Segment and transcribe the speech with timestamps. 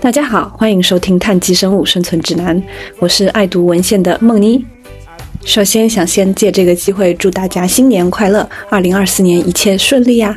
[0.00, 2.60] 大家好，欢迎收听《碳基生物生存指南》，
[2.98, 4.66] 我是爱读文献的梦妮。
[5.44, 10.36] 首先，想先借这个机会祝大家新年快乐，二零二四年一切顺利呀！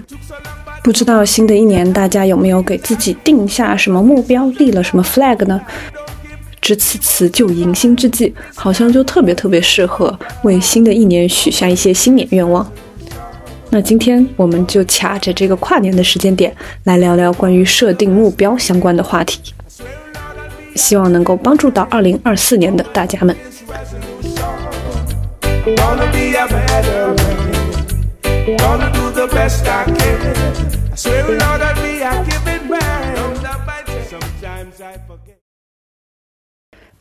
[0.84, 5.60] 不知道新的一年大家有没有给自己定下什么目标，立了什么 flag 呢？
[6.62, 12.70] 值此辞旧迎新之际，好像就特别特别适合为新的一年许下一些新年愿望。
[13.70, 19.54] 那今天我们就卡着这个跨年的时间点，来聊聊关于设定目标相关的话题，
[20.76, 23.36] 希望能够帮助到二零二四年的大家们。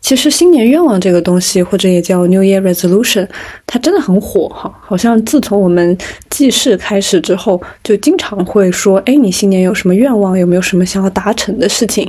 [0.07, 3.27] 其实新年愿望这个东西，或者也叫 New Year Resolution，
[3.67, 4.73] 它真的很火哈。
[4.81, 5.99] 好像自从我们
[6.31, 10.39] 记事开始之后，就经常会说：“哎，你新年有什么愿望？
[10.39, 12.09] 有没有什么想要达成的事情？”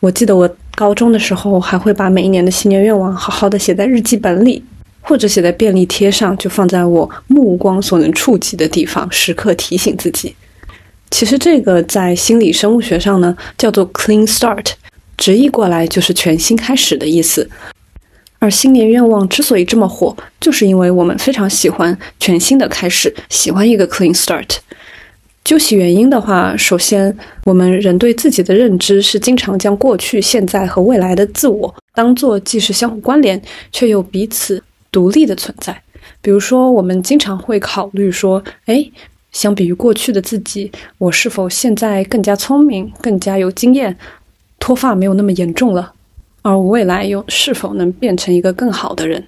[0.00, 4.60] 我记得我高中的时候，还会把每一年的新年愿望好好的写在日记本里，
[5.00, 10.34] 或者写在便利贴上，就放在我目光所能触及的地方，时刻提醒自己。
[11.12, 14.72] 其实这个在心理生物学上呢，叫做 clean start，
[15.22, 17.48] 直译过来就是全新开始的意思。
[18.40, 24.56] 而新年愿望之所以这么火，就是因为我们非常喜欢全新的开始，喜欢一个 clean start。
[25.44, 33.40] 究其原因的话，首先，我们人对自己的认知是经常将过去、现在和未来的自我当做既是相互关联，
[33.70, 35.80] 却又彼此独立的存在。
[36.20, 38.84] 比如说，我们经常会考虑说，哎，
[39.30, 43.96] 相比于过去的自己，我是否现在更加聪明、更加有经验，
[44.62, 45.92] 脱发没有那么严重了？
[46.42, 49.24] 而我未来又是否能变成一个更好的人？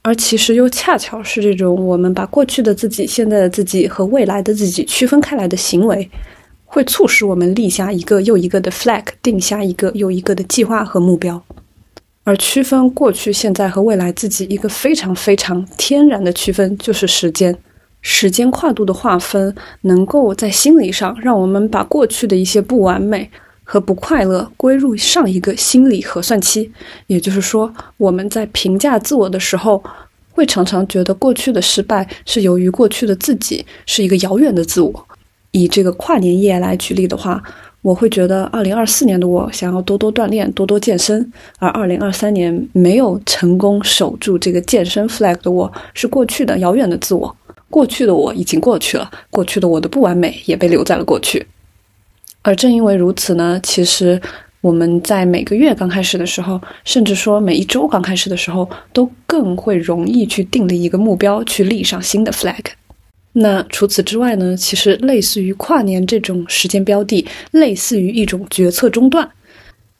[0.00, 6.08] 而其实又恰巧是这种我们把过去的自己、现在的自己和未来的自己区分开来的行为，
[6.64, 11.42] 会促使我们立下一个又一个的 flag，定下一个又一个的计划和目标。
[12.24, 17.54] 而区分过去、现在和未来自己一个非常非常天然的区分，就是时间。
[18.00, 23.30] 时间跨度的划分，能够在心理上让我们把过去的一些不完美
[23.70, 26.68] 和不快乐归入上一个心理核算期。
[27.06, 29.80] 也就是说，我们在评价自我的时候，
[30.32, 35.06] 会常常觉得过去的失败是由于过去的自己是一个遥远的自我。
[35.52, 37.40] 以这个跨年夜来举例的话，
[37.82, 47.36] 我会觉得，二零二四年的我想要多多锻炼、多多健身，而二零二三年没有成功守住这个健身 flag 的我，是过去的遥远的自我。
[47.68, 51.46] 过去的我已经过去了，过去的我的不完美也被留在了过去。
[52.42, 54.20] 而正因为如此呢，其实
[54.60, 62.64] 我们在每个月刚开始的时候，甚至说每一周刚开始的时候，都更会容易去定立一个目标，去立上新的 flag。
[63.32, 69.30] 那除此之外呢，其实类似于跨年这种时间标的，类似于一种决策中断。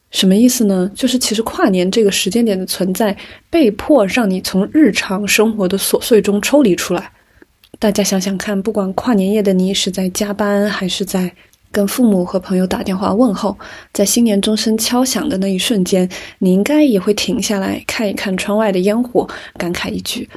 [0.09, 0.91] 什么意思呢？
[0.93, 3.15] 就是其实跨年这个时间点的存在，
[3.49, 7.11] 被迫让你从日常生活的琐碎中抽离出来。
[7.79, 11.33] 大家想想看，不管跨年夜的你是在加班，还是在
[11.71, 13.57] 跟父母和朋友打电话问候，
[13.93, 16.09] 在新年钟声敲响的那一瞬间，
[16.39, 19.27] 你应该也会停下来看一看窗外的烟火，
[19.57, 20.29] 感慨一句：“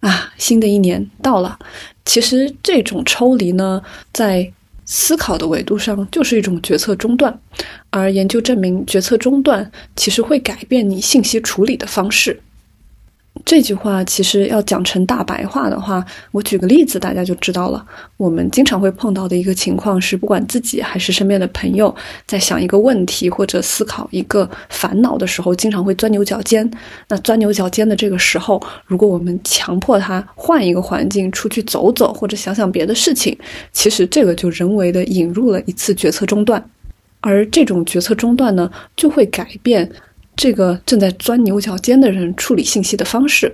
[0.00, 1.58] 啊，新的一年到了。”
[2.06, 3.82] 其实这种抽离呢，
[4.12, 4.50] 在
[4.86, 7.38] 思考的维度上就是一种决策中断，
[7.90, 12.40] 而研究证明，决策中断其实会改变你信息处理的方式。
[13.44, 17.84] 这句话其实要讲成大白话的话，我举个例子，大家就知道了。
[18.16, 21.94] 我们经常会碰到的一个情况是，不管自己还是身边的朋友，
[22.26, 26.68] 在想一个问题或者思考一个烦恼的时候，经常会钻牛角尖。
[27.08, 33.36] 那钻牛角尖的这个时候，如果我们强迫他换一个环境，出去走走，或者想想别的事情，
[33.72, 36.62] 其实这个就人为的引入了一次决策中断。
[37.20, 39.90] 而这种决策中断呢，就会改变。
[40.38, 43.52] 这个正在钻牛角尖的人处理信息的方式，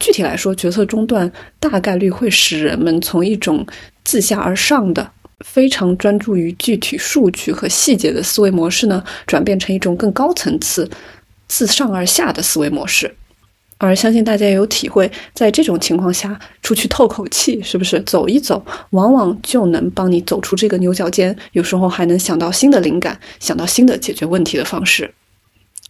[0.00, 1.30] 具体来说，决策中断
[1.60, 3.64] 大概率会使人们从一种
[4.04, 5.10] 自下而上的、
[5.44, 10.88] 非常专注于具体数据和细节的思维模式呢，转变成一种更高层次、
[11.46, 13.14] 自上而下的思维模式。
[13.76, 25.12] 而相信大家也有体会，在这种情况下，出去透口气，是不是走一走，往往就能帮你走出这个牛角尖，有时候还能想到新的灵感，想到新的解决问题的方式。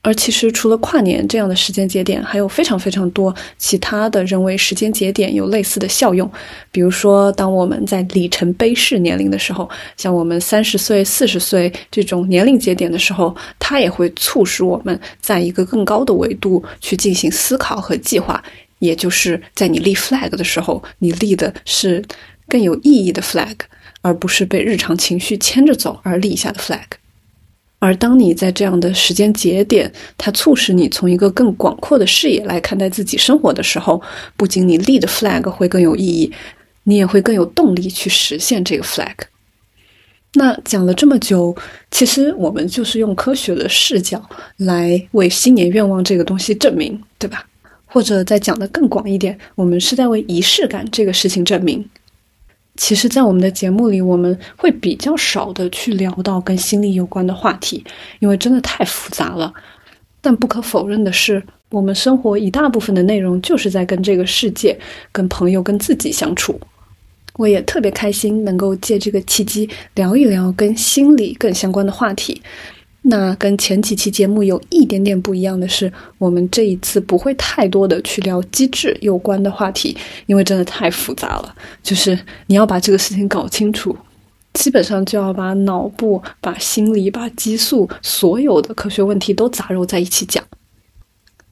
[0.05, 6.31] 而其实除了跨年这样的时间节点，还有非常非常多其他的人为时间节点有类似的效用。
[6.71, 9.67] 比如说，当我们在里程碑式年龄的时候，
[9.97, 18.45] 像我们三十岁、四十岁这种年龄节点的时候，它也会促使我们在一个更高的维度去进行思考和计划。
[18.81, 22.05] 也就是在你立 flag 的时候，你立的是
[22.47, 23.57] 更有意义的 flag，
[24.03, 26.85] 而不是被日常情绪牵着走而立下的 flag。
[27.85, 34.01] 而当你在这样的时间节点，它促使你从一个更广阔的视野来看待自己生活的时候，
[34.39, 36.33] 不仅你立的 flag 会更有意义，
[36.85, 39.15] 你也会更有动力去实现这个 flag。
[40.33, 41.55] 那讲了这么久，
[41.91, 44.27] 其实我们就是用科学的视角
[44.57, 47.47] 来为新年愿望这个东西证明，对吧？
[47.85, 51.87] 或者再讲的更广一点，我们是在为仪式感这个事情证明。
[52.77, 57.85] 其实，在我们的节目里，我们会比较少的去聊到跟心理有关的话题，
[58.19, 59.53] 因为真的太复杂了。
[60.21, 64.77] 但不可否认的是，我们生活一大部分的内容就是在跟这个世界、
[65.13, 66.61] 跟朋友、跟自己相处。
[67.37, 72.41] 我也特别开心能够借这个契机聊一聊跟心理更相关的话题。
[73.07, 81.55] 那跟前几期节目有一点点不一样的是，我们这一次不会太多的去聊机制有关的话题，因为真的太复杂了。
[81.83, 83.95] 就是你要把这个事情搞清楚，
[84.55, 90.43] 基本上就要把脑部、把心理、把激素所有的科学问题都杂糅在一起讲。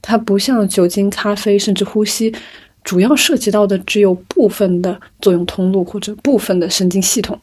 [0.01, 2.35] 它不像酒精、咖啡，甚至呼吸，
[2.83, 7.39] 主要涉及到的只有部分的作用通路或者部分的神经系统。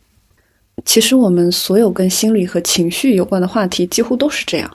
[0.86, 4.70] 其实我们所有跟心理和情绪有关的话题几乎都是这样，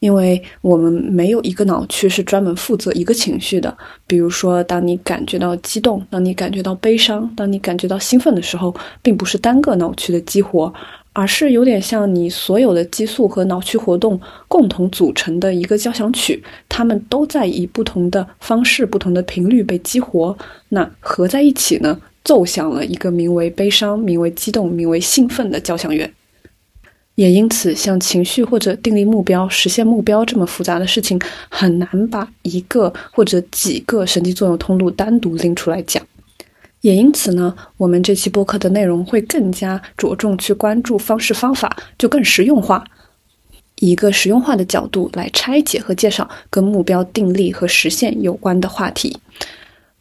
[0.00, 3.76] 因为我们没有一个脑区是专门负责一个情绪的。
[4.06, 10.72] 比如说，当你感觉到激动，当你感觉到悲伤，当你感觉到兴奋的时候，并不是单个脑区的激活，
[11.12, 20.36] 而是有点像你所有的激素和脑区活动共同组成的一个交响曲，它们都在以不同的方式、不同的频率被激活。
[20.68, 21.98] 那合在一起呢？
[22.24, 26.10] 奏响了一个名为悲伤、名为激动、名为兴奋的交响乐，
[27.14, 36.06] 也因此，像情绪或者订立目标、实现目标这么复杂的事情，很难把一个或者几个神经作用通路单独拎出来讲。
[36.82, 42.82] 也因此呢，我们这期播客的内容会更加着重去关注方式方法，就更实用化，
[43.80, 49.18] 以一个实用化的角度来拆解和介绍跟目标定立和实现有关的话题。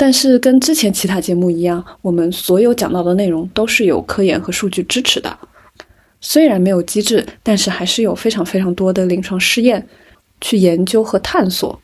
[0.02, 5.38] 但是跟之前其他节目一样，我们所有讲到的内容都是有科研和数据支持的。
[6.22, 9.86] 虽然没有机制，但是还是有非常非常多的临床试验
[10.40, 11.78] 去研究和探索。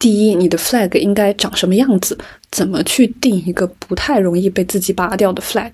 [0.00, 2.18] 第一，你的 flag 应该长什么样子？
[2.50, 5.70] 怎么去定一个不太容易被自己拔掉的 flag？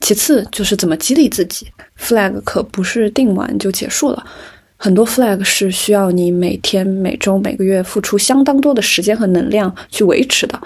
[0.00, 1.66] 其次就是怎么激励自己。
[2.00, 4.26] flag 可不是定完就结束了，
[4.78, 10.58] 很多 flag 是需要你每天、每周、每个月付出相当多的时间和能量去维持的。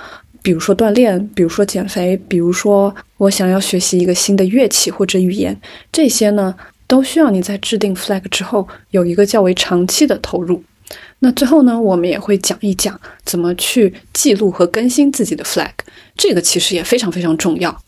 [0.42, 5.58] 比如说锻炼，比如说减肥，比如说我想要学习一个新的乐器或者语言，
[5.92, 6.54] 这些呢
[6.86, 10.62] 都需要你在制定 flag 之后有一个较为长期的投入。
[11.20, 15.70] 那最后呢，我们也会讲一讲怎么去记录和更新自己的 flag，
[16.16, 17.80] 这个其实也非常非常重要。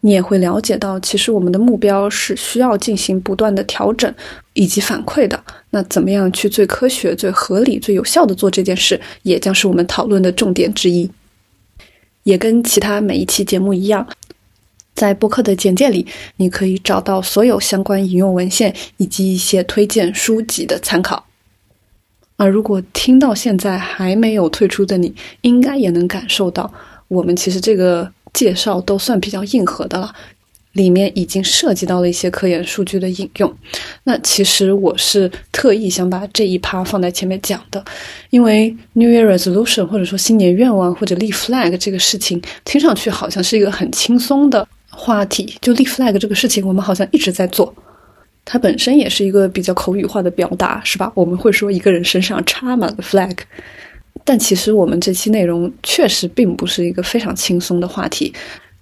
[0.00, 4.12] 你也会了解到，其实我们的目标是需要进行不断的调整
[4.54, 5.42] 以及反馈的。
[5.70, 11.10] 那怎么样去最科学、最合理、最有效的做这件事，也将是我们讨论的重点之一。
[12.26, 14.04] 也跟其他每一期节目一样，
[14.96, 16.04] 在播客的简介里，
[16.38, 21.24] 你可以找到所有相关引用文献以及一些推荐书籍的参考。
[22.36, 26.74] 而如果听到现在还没有退出的你，应该也能感受到，
[27.06, 30.12] 我们其实这个介绍都算比较硬核的了。
[30.76, 33.50] 里面已经涉及到了一些科研数据的引用，
[34.04, 37.82] 那其实我是特意想把这一趴放在前面讲的，
[38.28, 45.56] 因为 New Year Resolution 或者说新年愿望或者立 flag 这个事情，听上去好像是一个很轻松的话题。
[45.62, 47.74] 就立 flag 这个事情，我们好像一直在做，
[48.44, 51.10] 它本身也是一个比较口语化的表达，是吧？
[51.14, 53.38] 我们会说一个人身上插满了 flag，
[54.26, 58.30] 但其实我们这期内容确实并不是一个非常轻松的话题，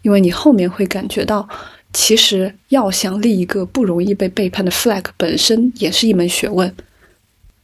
[0.03, 1.49] 因为你后面会感觉到。
[1.95, 6.71] 其实要想立一个不容易被背叛的 flag，本身也是一门学问，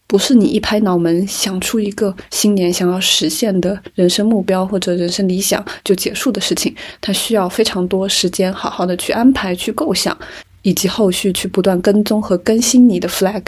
[0.06, 6.72] 不是你一拍脑门想出一个新年想要实现的人生目标或者人生理想就结束的事情。
[7.00, 10.16] 它需要非常多时间，好好的去安排、去构想，
[10.62, 13.42] 以及后续去不断跟踪和更新你的 flag。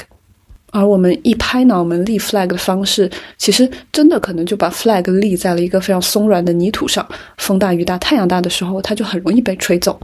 [0.73, 3.09] 而我们一拍脑门立 flag 的方式，
[3.39, 7.07] 其实真的可能就把 flag 立在了一个非常松软的泥土上，
[7.39, 10.01] 风大雨大、太阳大的时候，它就很容易被吹走。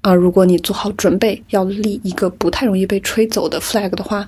[0.00, 4.26] 啊如果你做好准备要立一个不太容易被吹走的 flag 的话，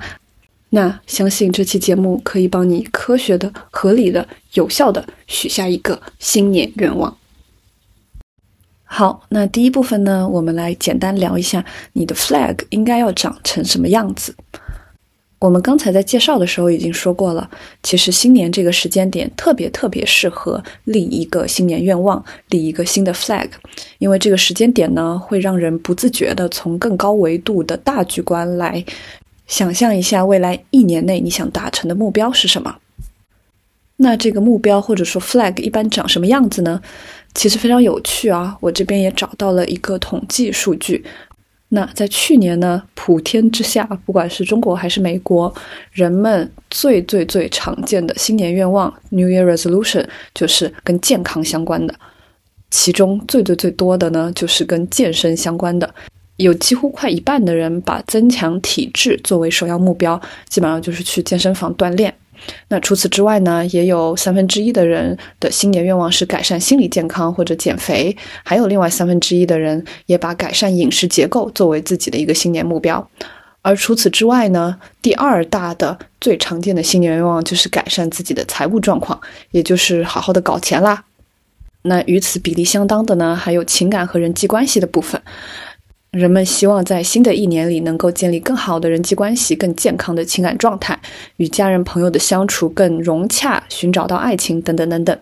[0.71, 7.17] 那相信这期节目可以帮你科学的、合理的、有效的许下一个新年愿望。
[8.85, 11.65] 好，那第一部分呢，我们来简单聊一下
[11.95, 14.35] 你的 flag 应该要长成什么样子。
[15.43, 17.51] 我们刚才在介绍的时候已经说过了，
[17.83, 23.49] 其实新年这个时间点特别特别适合立一个新年愿望，立一个新的 flag，
[23.99, 28.85] 因为这个时间点呢，会让人不自觉的从更高维度的大局观来
[29.49, 32.77] 想象一下未来一年内你想达成的目标是什么。
[33.97, 36.81] 那这个目标或者说 flag 一般长什么样子呢？
[37.35, 41.05] 其实非常有趣啊，我这边也找到了一个统计数据。
[41.75, 45.53] 那在去年呢，普天之下，不管是中国还是美国，
[45.91, 51.95] 人们最最最常见的新年愿望 （New Year Resolution） 就是跟健康相关的。
[52.71, 55.95] 其中最最最多的呢，就是跟健身相关的，
[56.37, 62.15] 有几乎快一半的人把增强体质作为首要目标，基本上就是去健身房锻炼。
[62.69, 73.09] 那除此之外呢，也有三分之一的人的新年愿望是改善心理健康或者减肥，还有另外三分之一的人也把改善饮食结构作为自己的一个新年目标。
[73.65, 79.21] 而除此之外呢，第二大的最常见的新年愿望就是改善自己的财务状况，
[79.53, 81.05] 也就是好好的搞钱啦。
[81.83, 85.21] 那与此比例相当的呢，还有情感和人际关系的部分。
[86.13, 91.01] 人们希望在新的一年里能够建立更好的人际关系、更健康的情感状态，
[91.39, 95.19] 与家人朋友的相处更融洽，寻找到爱情等等等等。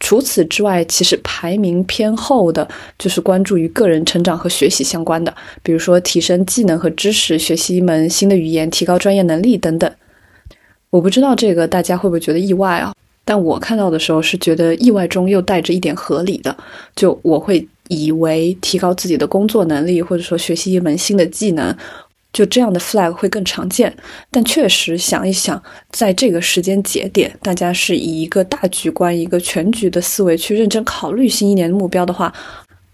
[0.00, 2.66] 除此之外，其实排名偏后的
[2.98, 9.92] 就是关注于个人成长和学习相关的，比如说提升技能和知识、学习一门新的语言、提高专业能力等等。
[10.88, 12.94] 我不知道这个大家会不会觉得意外啊？
[13.26, 16.56] 但我看到的时候是觉得意外中又带着一点合理的，
[16.96, 17.68] 就我会。
[17.88, 21.76] 以为提高自己的工作能力，或者说学习一门新的技能，
[22.32, 23.94] 就这样的 flag 会更常见。
[24.30, 32.32] 但确实想一想，在这个时间节点，大家是以一个大局观、一个全局的思维去认真考虑新一年的目标的话，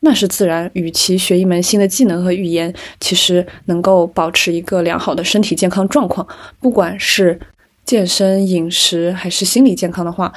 [0.00, 0.70] 那是自然。
[0.75, 6.26] 与其学一门新的技能和语言，其实能够保持一个良好的身体健康状况，
[6.61, 7.38] 不管是
[7.85, 10.32] 健身、饮食还是心理健康的话，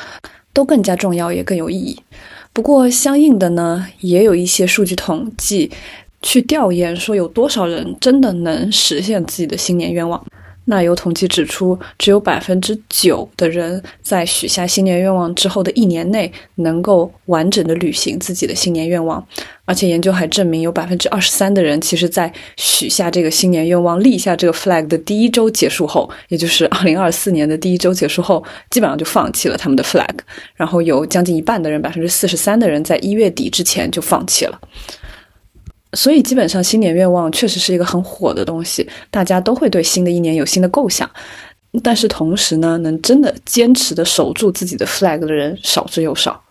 [0.53, 1.99] 都更加重要，也更有意义。
[2.53, 5.71] 不过，相应的呢，也有一些数据统计
[6.21, 10.23] 去调研，说有多少人真的能实现自己的新年愿望。
[10.65, 19.25] 那有统计指出，只有百分之九的人在许下新年愿望之后的一年内能够完整的履行自己的新年愿望，
[19.65, 30.15] 而且研究还证明，有百分之二十三的人其实在许下这个新年愿望、立下这个 flag 的第一周结束后，也就是二零二四年的第一周结束后，基本上就放弃了他们的 flag。
[30.55, 34.57] 然后有将近一半的人，百分之四十三的人在一月底之前就放弃了。
[35.95, 41.09] 所以，基本上新年愿望确实是一个很火的东西，大家都会对新的一年有新的构想。
[41.83, 46.41] 但是同时呢，能真的坚持的守住自己的 flag 的人少之又少。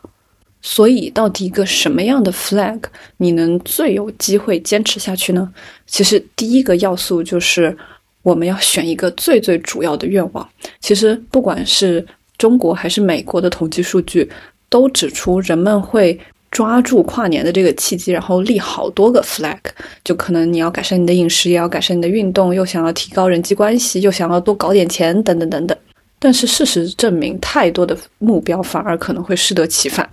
[0.62, 2.80] 所以，到底一个什么样的 flag
[3.16, 5.52] 你能最有机会坚持下去呢？
[5.87, 7.76] 其实，第一个要素就是
[8.22, 10.49] 我们要选一个最最主要的愿望。
[10.80, 12.06] 其实，不管是
[12.38, 14.30] 中国还是美国的统计数据，
[14.68, 16.16] 都指出人们会。
[16.52, 19.59] 抓住跨年的这个契机，然后立好多个 flag，
[20.04, 25.76] 就可能你要改善你的饮食，也要改善你的运动，又想要提高人际关系，又想要多搞点钱，等等等等。
[26.18, 30.09] 但是事实证明，太多的目标反而可能会适得其反。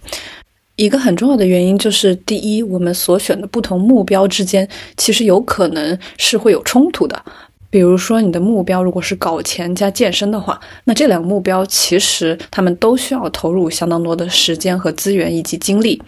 [0.78, 4.66] 一个很重要的原因就是，第一，我们所选的不同目标之间
[4.96, 7.22] 其实有可能是会有冲突的。
[7.72, 16.02] 比如说，你的目标如果是搞钱加健身的话，那这两个目标其实他们都需要投入相当多的时间和资源以及精力，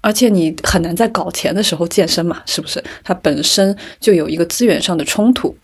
[0.00, 2.82] 而且你很难在搞钱的时候健身嘛，是不是？
[3.04, 5.54] 它本身就有一个资源上的冲突，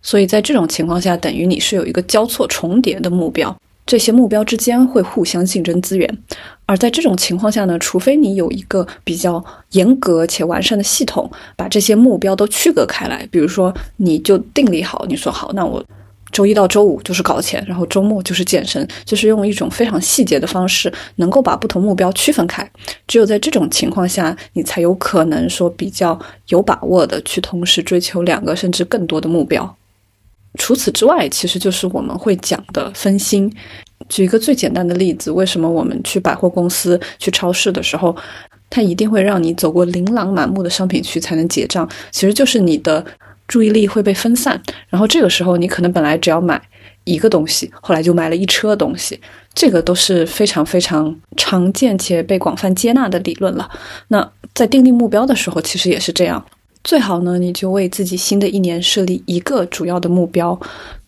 [0.00, 3.54] 所以在这种情况下，等于你是有一个交错重叠的目标。
[3.84, 6.18] 这些目标之间会互相竞争资源，
[6.66, 15.84] 而在这种情况下呢，除非你有一个比较严格且完善的系统，把这些目标都区隔开来，比如说你就定立好，你说好，那我
[16.30, 22.66] 周一到周五就是搞钱，然后周末就是健身，就是用一种非常细节的方式，能够把不同目标区分开。
[23.06, 29.76] 只有在这种情况下，你才有可能说比较有把握的去同时追求两个甚至更多的目标。
[30.58, 33.52] 除此之外，其实就是我们会讲的分心。
[34.08, 38.14] 举一个最简单的例子，为什么我们去百货公司、去超市的时候，
[38.68, 41.88] 它一定会让你走过琳琅满目的商品区才能结账？
[42.10, 43.04] 其实就是你的
[43.48, 46.60] 注意力会被分散，然后这个时候你可能本来只要买
[47.04, 49.18] 一个东西，后来就买了一车东西。
[49.54, 53.70] 这个都是非常非常常见且被广泛接纳的理论了。
[54.08, 56.44] 那在定立目标的时候，其实也是这样。
[56.84, 60.58] 最好呢，你就为自己新的一年设立一个主要的目标，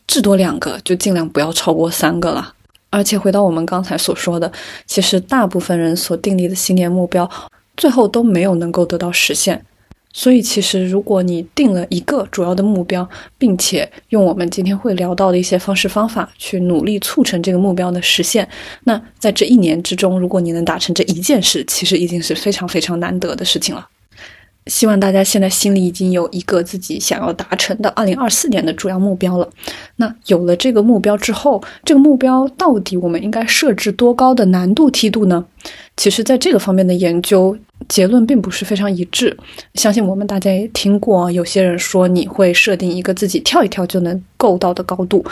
[0.06, 2.54] 至多两个，就尽量不要超过三个了。
[2.90, 4.50] 而且回到我们刚才所说的，
[4.86, 7.28] 其实大部分人所订立的新年目标，
[7.76, 9.64] 最后都没有能够得到实现。
[10.16, 18.48] 所以，其实如果你定了一个主要的目标，并且用我们今天会聊到的一些方式方法去努力促成这个目标的实现，
[18.84, 23.84] 那在这一年之中，如果你能达成这一件事，其实已经是非常非常难得的事情了。
[24.66, 29.48] 希望大家现在心里已经有一个自己想要达成的二零二四年的主要目标了。
[29.96, 35.44] 那有了这个目标之后，这个目标到底我们应该设置多高的难度梯度呢？
[35.96, 37.56] 其实，在这个方面的研究
[37.88, 39.36] 结论并不是非常一致。
[39.74, 45.24] 相信我们大家也听过，有些人说你会设定一个自己跳一跳就能够到的高度。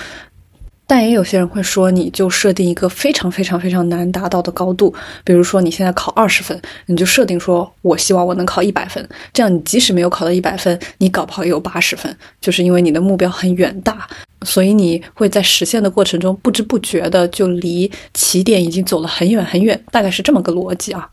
[0.93, 4.95] 但也有些人会说，你就设定一个非常非常非常难达到的高度，
[5.25, 9.09] 比如说你现在考二十分，你就设定说，我希望我能考一百分。
[9.33, 14.07] 这样你即使没有考到一百分，你搞不好也有八十分，就是因为你的目标很远大，
[14.43, 21.09] 所以你会在实现的过程中不知不觉的就离起点已经走了很远很远，大概是这么个逻辑啊。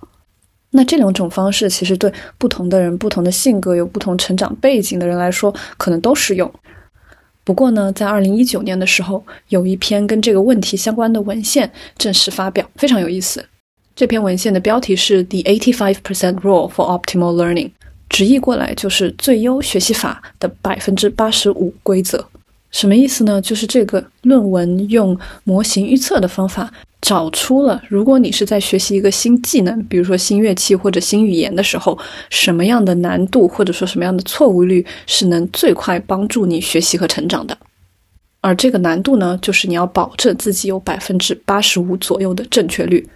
[0.72, 6.54] 那这两种方式其实对不同的人、不同的性格、有不同成长背景的人来说，可能都适用。
[7.50, 13.44] 不过呢，在二零一九年的时候，有一篇跟这个问题相关的文献正式发表，非常有意思。
[13.96, 17.72] 这篇文献的标题是 “The Eighty Five Percent Rule for Optimal Learning”，
[18.08, 22.24] 直译过来就是“最优学习法的百分之八十五规则”。
[22.70, 23.42] 什么意思呢？
[23.42, 26.72] 就是这个论文用模型预测的方法。
[27.02, 31.98] 找出了，如果你是在学习一个新技能，比如说新乐器或者新语言的时候，
[32.30, 37.58] 什么样的难度或者说什么样的错误率是能最快帮助你学习和成长的？
[38.42, 43.08] 而这个难度呢，就是你要保证自己有百分之八十五左右的正确率。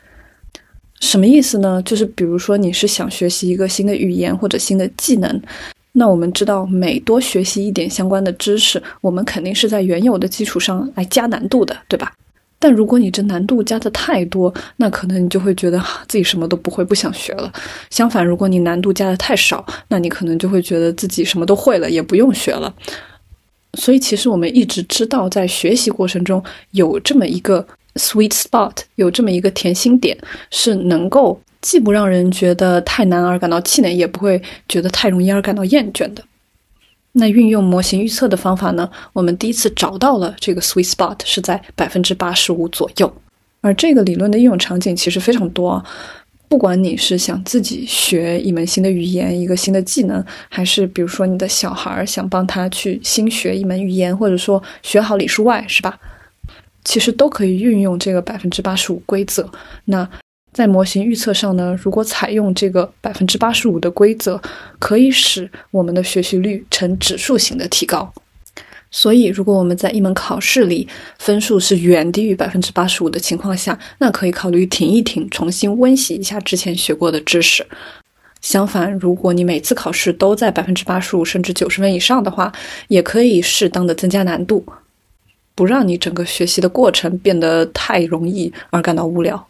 [1.01, 1.81] 什么意思呢？
[1.83, 5.41] 就是比如说你是想学习一个新的语言或者新的技能，
[5.91, 12.13] 那我们知道每多学习一点相关的知识，我们肯定是在原有的基础上来加难度的，对吧？
[12.63, 17.51] 但如果你这难度加的太多，那可能你就会觉得自己什么都不会，不想学了。
[17.89, 22.73] 相反，如果你难度加的太少，那你可能就会觉得自己什么都会了，也不用学了。
[23.77, 30.17] 所以，其实我们一直知道，在学习过程中有这么一个 sweet spot，有这么一个甜心点，
[30.49, 36.23] 是能够既不让人觉得太难而感到气馁，也不会觉得太容易而感到厌倦的。
[37.13, 38.89] 那运用模型预测的方法呢？
[39.13, 43.13] 我们第一次找到了这个 sweet spot 是在百分之八十五左右，
[43.61, 45.85] 而这个理论的应用场景其实非常多啊。
[46.49, 55.99] 不管你是想自己学一门新的语言、一个新的技能，还是比如说你的小孩想帮他去新学一门语言，或者说学好里数外，是吧？
[56.83, 59.49] 其实都可以运用这个百分之八十五规则。
[59.85, 60.07] 那
[60.53, 64.39] 在模型预测上呢，如果采用这个百分之八十五的规则，
[64.77, 68.13] 可以使我们的学习率呈指数型的提高。
[68.91, 70.87] 所以，如果我们在一门考试里
[71.17, 77.65] 分数是远低于百分之八十五的情况下，那可以考虑停一停，重新温习一下之前学过的知识。
[78.39, 82.53] 相反，如果你每次考试都在百分之八十五甚至九十分以上的话，
[82.89, 84.63] 也可以适当的增加难度，
[85.55, 89.47] 不让你整个学习的过程变得太容易而感到无聊。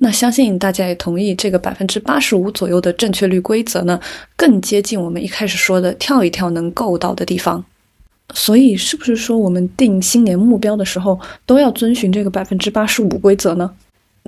[0.00, 3.98] 那相信大家也同意，这个百分之八十五左右的正确率规则呢，
[4.36, 7.64] 更接近我们一开始说的跳一跳能够到的地方。
[8.34, 13.70] 所以，是不是说我们定新年目标的时候都要遵循这个百分之八十五规则呢？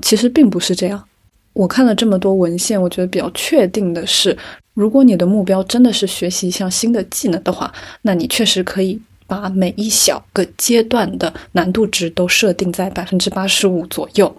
[0.03, 1.05] 其实并不是这样。
[1.53, 4.37] 我看了这么多文献，我觉得比较确定的是，
[4.75, 14.35] 如果你的目标真的是学习一项新的技能的话，那你确实可以把每一小个阶段的难度值都设定在百分之八十五左右。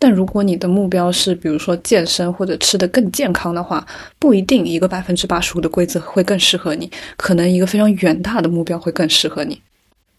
[0.00, 3.84] 但如果你的目标是，比如说健身或者吃得更健康的话，
[4.18, 9.60] 不一定一个百分之八十五的规则会更适合你，可能一个非常远大的目标会更适合你。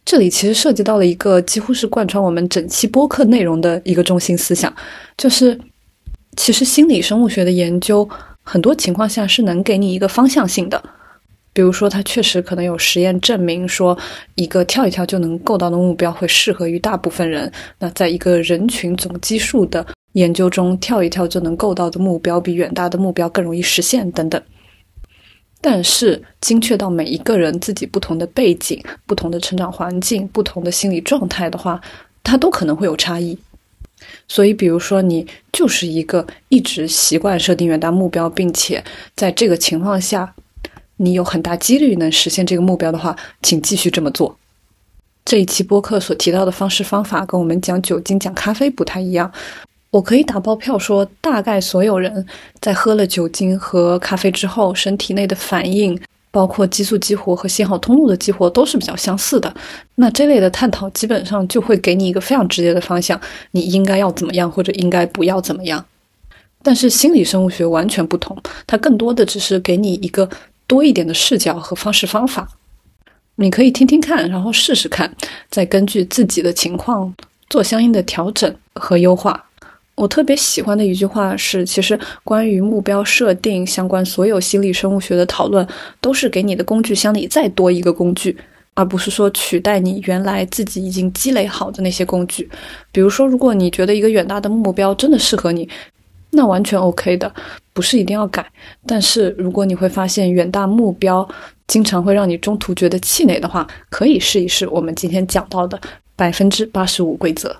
[0.04, 4.74] 这里其实涉及到了一个几乎是贯穿我们整期播客内容的一个中心思想，
[5.15, 5.58] 就是
[6.36, 8.08] 其实心理生物学的研究
[8.44, 10.84] 很多情况下是能给你一个方向性的。
[11.60, 13.98] 比如说，它确实可能有实验证明说，
[14.36, 17.52] 一个跳一跳就能够到的目标会适合于大部分人。
[17.80, 24.41] 那在一个人群总基数的研究中，跳一跳就能够到的目标比远大的目标更容易实现等等。
[25.60, 31.82] 但是，精确到每一个人自己不同的背景、不同的成长环境、不同的心理状态的话，
[32.24, 33.38] 它都可能会有差异。
[34.30, 38.82] 所以，比如说你就是一个一直习惯设定远大目标，并且
[39.13, 40.34] 在这个情况下。
[41.01, 44.38] 你有很大几率能实现这个目标的话，请继续这么做。
[45.23, 49.31] 这一期播客所提到的方式方法跟我们讲酒精、讲咖啡不太一样。
[49.91, 52.25] 我可以打包票说，大概所有人
[52.59, 55.99] 在喝了酒精和咖啡之后，身体内的反应
[56.31, 59.53] 包括激素激活和信号通路的激活都是比较相似的。
[59.95, 63.19] 那这类的探讨基本上就会给你一个非常直接的方向，
[63.51, 65.83] 你应该要怎么样或者应该不要怎么样。
[66.62, 70.29] 但是心理生物学完全不同，它更多的只是给你一个
[70.69, 72.47] 多一点的视角和方式方法，
[73.38, 75.12] 你可以听听看，然后试试看，
[75.49, 77.12] 再根据自己的情况
[77.49, 79.47] 做相应的调整和优化。
[79.95, 85.67] 我特别喜欢的一句话是：其实关于目标设定相关所有心理生物学的讨论，
[85.99, 88.38] 都是给你的工具箱里再多一个工具，
[88.75, 92.47] 而不是说取代你原来自己已经积累好的那些工具。
[92.91, 95.67] 比如说，如果你觉得一个远大的目标真的适合你。
[96.32, 97.34] 那完全 OK 的，
[97.74, 98.46] 不是一定要改。
[98.86, 101.28] 但是如果你会发现远大目标
[101.68, 105.80] 经常会让你中途觉得气馁的话，可以试一试我们今天讲到的
[106.15, 107.56] 百分之八十五规则。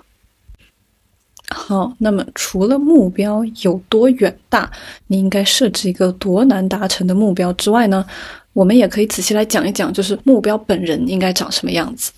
[1.52, 4.70] 好，那么除了目标有多远大，
[5.08, 8.06] 你应该设置一个多难达成的目标之外呢，
[8.52, 12.12] 我们也可以仔细来讲一讲，就是目标本人应该长什么样子。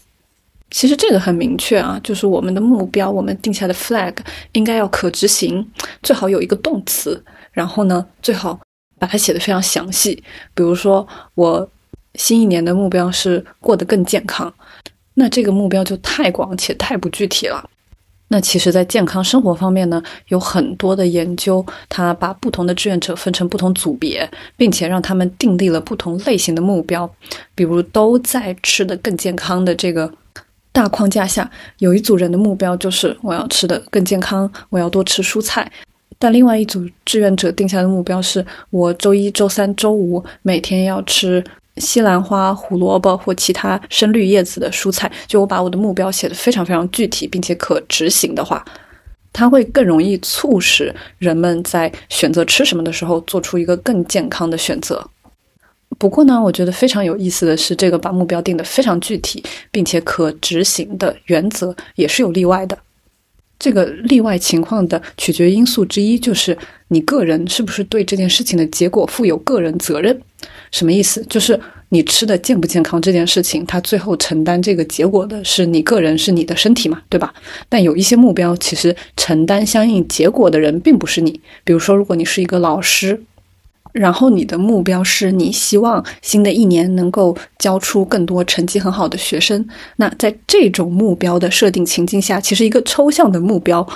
[0.72, 4.14] 其实这个很明确啊，就是我们的目标，我们定下的 flag
[4.52, 5.70] 应该要可执行，
[6.02, 8.58] 最好有一个动词，然后呢，最好
[8.98, 10.24] 把它写的非常详细。
[10.54, 11.70] 比如说，我
[12.14, 14.52] 新一年的目标是过得更健康，
[15.14, 17.68] 那这个目标就太广且太不具体了。
[18.28, 27.14] 那其实，在健康生活方面呢，有很多的研究，它把不同的志愿者分成不同组别，并且让他们订立了不同类型的目标，
[27.54, 30.10] 比如都在吃的更健康的这个。
[30.72, 35.70] 大框架下，有一组人的目标就是我要吃的更健康，我要多吃蔬菜。
[36.18, 41.42] 但另外一组志愿者定下的目标是我周一周三周五每天要吃
[41.76, 45.10] 西兰花、胡萝卜或其他深绿叶子的蔬菜。
[45.26, 48.64] 就我把我的目标写得非常非常具体，并且可执行的话，
[49.32, 55.04] 它会更容易促使人们在选择吃什么的时候做出一个更健康的选择。
[56.02, 62.76] 不过呢，我觉得非常有意思的是，这个把目标定得非常具体并且可执行的原则也是有例外的。
[63.56, 70.20] 这个例外情况的取决因素之一就是你个人是不是对这件事情的结果负有个人责任。
[70.72, 71.24] 什么意思？
[71.30, 71.56] 就是
[71.90, 77.32] 你吃的健不健康这件事情，它最后承担这个结果的是你个人，是你的身体嘛，对吧？
[77.68, 81.40] 但有一些目标，其实承担相应结果的人并不是你。
[81.62, 83.22] 比如说，如果你是一个老师。
[83.92, 89.64] 然后你的目标是你希望新的一年能够教出更多成绩很好的学生。
[89.96, 93.86] 那在这种目标的设定情境下，其实一个抽象的目标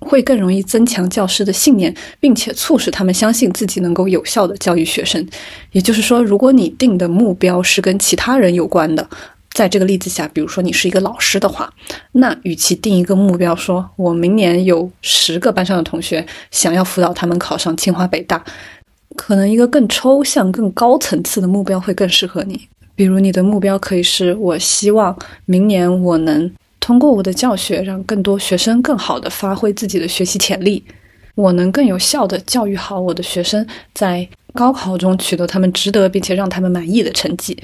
[0.00, 5.26] 会更容易增强教师的信念，并且促使他们相信自己能够有效的教育学生。
[5.72, 9.08] 也就是说，如果你定的目标是跟其他人有关的，
[9.52, 11.72] 在这个例子下，比如说你是一个老师的话，
[12.12, 18.42] 那与其定一个目标，说我明年有十个班上的同学想要辅导他们考上清华北大。
[19.22, 22.58] 可能一个更抽象、更高层次的目标会更适合你。
[22.94, 30.82] 比如，你的目标可以是：我希望明年我能通过我的教学，让更多学生更好的发挥自己的学习潜力；
[31.34, 37.54] 我能更有效的教育好我的学生，在高考中取得他们值得并且让他们满意的成绩。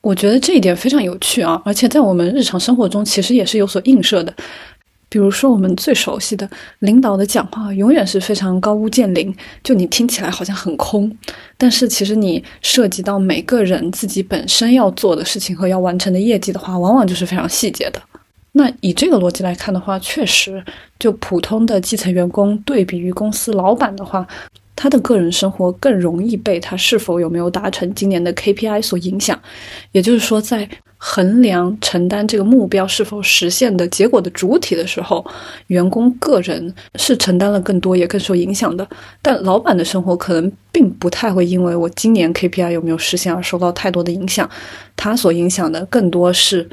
[0.00, 4.34] 我觉得这一点非常有趣啊，而且在我们日常生活中其实也是有所映射的。
[5.12, 6.48] 比如说，我们最熟悉的
[6.78, 9.30] 领导的讲话，永远是非常高屋建瓴，
[9.62, 11.14] 就你听起来好像很空，
[11.58, 18.00] 但是其实你涉及到每个人自己本身要做的事情和要完成的业绩的话，往往就是非常细节的。
[18.52, 20.64] 那以这个逻辑来看的话，确实，
[20.98, 24.26] 就普通的基层员工对比于公司老板的话，
[24.74, 29.38] 他的个人生活更容易被他是否有没有达成今年的 KPI 所影响。
[29.92, 30.66] 也就是说，在
[31.04, 35.26] 衡量承担这个目标是否实现的结果的主体的时候，
[35.66, 38.86] 员工个人是承担了更多，也更受影响的。
[39.20, 44.48] 但老板的生活可能并不太会因为我今年 KPI 有没有实现而受到太多的影响，
[44.94, 46.68] 他所影响的更多是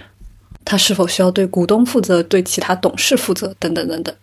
[0.64, 4.14] 他是否需要对股东负责、对其他董事负责等等等等。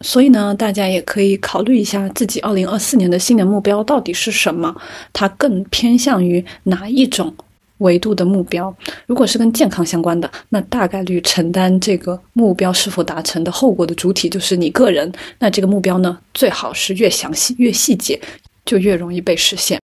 [0.00, 4.74] 所以呢，大家也可以考虑一下自己二零二四年的新年目标到底是什么，
[5.12, 7.34] 它更偏向于哪一种？
[7.78, 8.74] 维度的目标，
[9.06, 15.10] 如果是跟健康相关的，那大概率承担这个目标是否达成的后果的主体就是你个人。
[15.38, 18.20] 那这个目标呢，最好是越详细越细节，
[18.64, 19.80] 就越容易被实现。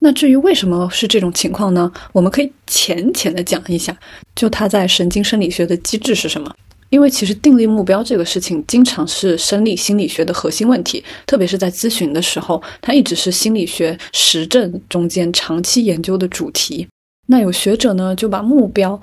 [0.00, 1.92] 那至于为什么是这种情况呢？
[2.12, 3.96] 我们可以浅浅的讲一下，
[4.34, 6.52] 就它在神经生理学的机制是什么？
[6.90, 16.86] 因为其实定立目标这个事情，经常是生理心理学的核心问题，特别是在咨询的时候，它一直是心理学实证中间长期研究的主题。
[17.32, 19.00] 那有学者呢，就把目标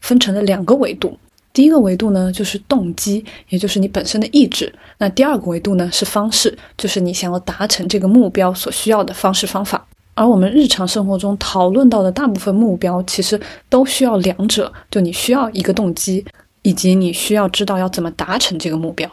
[0.00, 1.16] 分成了两个维度。
[1.54, 4.70] 第一个维度呢，就是动机，也就是你本身的意志。
[4.98, 9.82] 那第二个维度呢，是方式，就是你想要达成这个目标所需要的方式方法。
[10.14, 13.40] 而我们日常生活中讨论到的大部分目标，其实
[13.70, 16.22] 都需要两者，就你需要一个动机，
[16.60, 19.10] 以及你需要知道要怎么达成这个目标。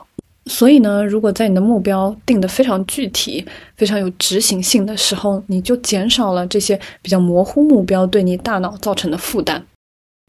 [0.47, 9.65] 所以呢，如果在你的目标定得非常具体、非常有执行性的时候，你就减少了这些比较模糊目标对你大脑造成的负担。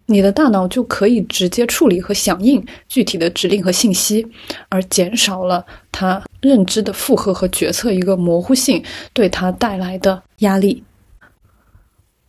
[0.06, 4.26] 你的大脑就可以直接处理和响应具体的指令和信息，
[4.70, 10.82] 而减少了它认知的负荷和决策一个模糊性对它带来的压力。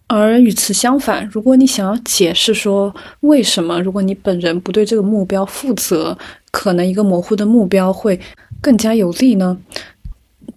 [0.10, 6.18] 而与此相反，如果你想要解释说为什么，如果你本人不对这个目标负责，
[6.50, 8.20] 可能一个模糊的目标会
[8.60, 9.56] 更加有利呢？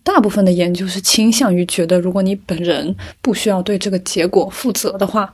[0.03, 5.33] 大部分的研究是倾向于觉得，如果你本人不需要对这个结果负责的话。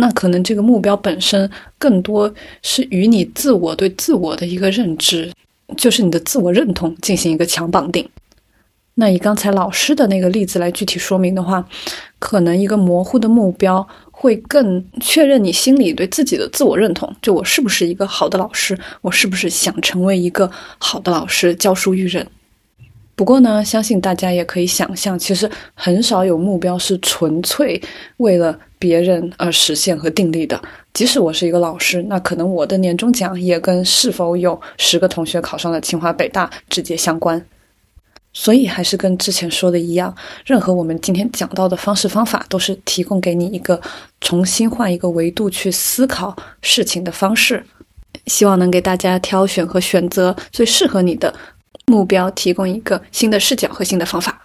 [0.00, 2.32] 那可能这个目标本身更多
[2.62, 5.32] 是与你自我对自我的一个认知，
[5.76, 8.08] 就是你的自我认同进行一个强绑定。
[9.00, 11.64] 那以刚才老师的那个例子来具体说明的话，
[12.18, 22.26] 可能一个模糊的目标会更确认你心里对自己的自我认同，就我是不是一个好的老师，我是不是想成为一个好的老师，教书育人。
[23.14, 27.80] 不过呢，相信大家也可以想象，其实很少有目标是纯粹
[28.16, 30.60] 为了别人而实现和定立的。
[30.92, 37.44] 即使我是一个老师，那可能我的年终奖也跟是否有十个同学考上了清华北大直接相关。
[38.32, 40.14] 所以还是跟之前说的一样，
[40.44, 43.80] 任何我们今天讲到的方式方法，都是提供给你一个
[44.20, 47.64] 重新换一个维度去思考事情的方式，
[48.26, 51.34] 希望能给大家挑选和选择最适合你的。
[51.86, 54.42] 目标提供一个新的视角和新的方法。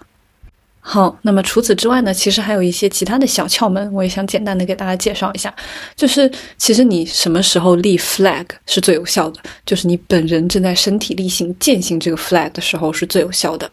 [0.85, 5.51] 好，那么除此之外呢，其实还有一些其他的小窍门，我也想简单的给大家介绍一下。
[5.95, 9.39] 就是其实你什么时候立 flag 是最有效的？
[9.65, 13.71] 就是你本人正在身体力行践行这个 flag 的时候是最有效的。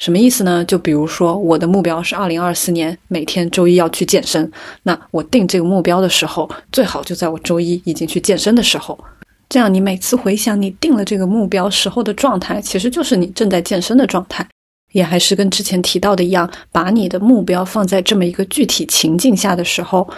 [0.00, 0.64] 什么意思呢？
[0.64, 4.50] 就比如说我的目标是二零二四年每天周一要去健身，
[4.82, 8.98] 那我定这个目标的时候，最好就在我周一已经去健身的时候。
[9.48, 14.44] 这样，你每次回想你定了这个目标时候的状态，其实就是你正在健身的状态，
[14.92, 20.08] 也还是跟之前提到的一样，把你的目标放在这么一个具体情境下的时候，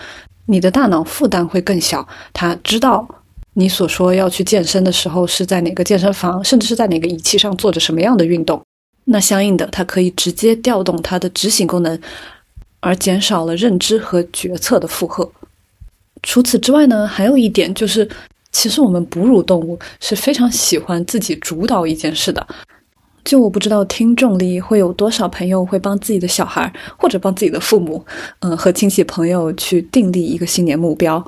[0.47, 2.07] 你的大脑负担会更小。
[2.33, 3.07] 他知道
[3.55, 8.63] 你所说要去健身的时候是在哪个健身房，甚至是在哪个仪器上做着什么样的运动，
[9.05, 12.01] 那相应的，它可以直接调动它的执行功能，
[12.81, 15.31] 而减少了认知和决策的负荷。
[16.23, 18.09] 除此之外呢，还有一点就是。
[18.55, 22.47] 其实我们哺乳动物是非常喜欢自己主导一件事的。
[23.25, 28.05] 就我不知道听众里会有多少朋友会帮自己的小孩或者帮自己的父母，
[28.41, 31.25] 嗯，和亲戚朋友去订立一个新年目标。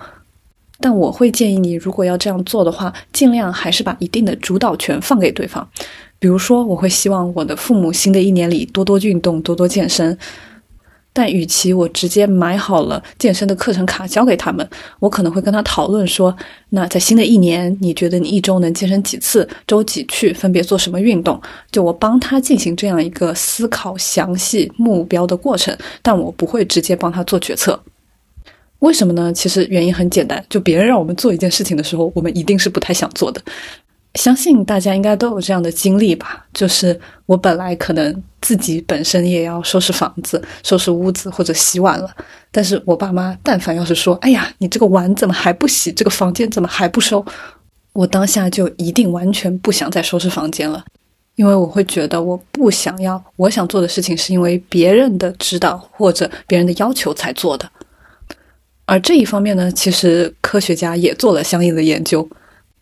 [0.80, 5.66] 但我会建议你，如果要这样做的话，尽量还是把一定的主导权放给对方。
[6.18, 10.18] 比如说，我会希望我的父母新的一年里多多运动，多多健身。
[11.16, 16.36] 但与其我直接买好了健身的课程卡交给他们，我可能会跟他讨论说：
[16.70, 19.48] 那在新的一年，你觉得你一周能健身几次？
[19.64, 20.32] 周几去？
[20.32, 21.40] 分别做什么运动？
[21.70, 27.80] 就我帮他进行这样一个思考详细目标的过程，但我不会直接帮他做决策。
[28.80, 29.32] 为什么呢？
[29.32, 33.40] 其实原因很简单，就别人让我们做一件事情的时候，我们一定是不太想做的。
[34.14, 42.08] 相信大家应该都有这样的经历吧，就是我本来可能自己本身也要收拾房子、收拾屋子或者洗碗了，
[42.52, 45.92] 但是我爸妈但凡要是说：“哎呀，你这个碗怎么还不洗？
[45.92, 47.24] 这个房间怎么还不收？”
[47.92, 50.84] 我当下就一定完全不想再收拾房间了，
[51.34, 57.68] 因为我会觉得我不想要我想做的事情是因为别人的指导或者别人的要求才做的。
[58.86, 62.28] 而这一方面呢，其实科学家也做了相应的研究。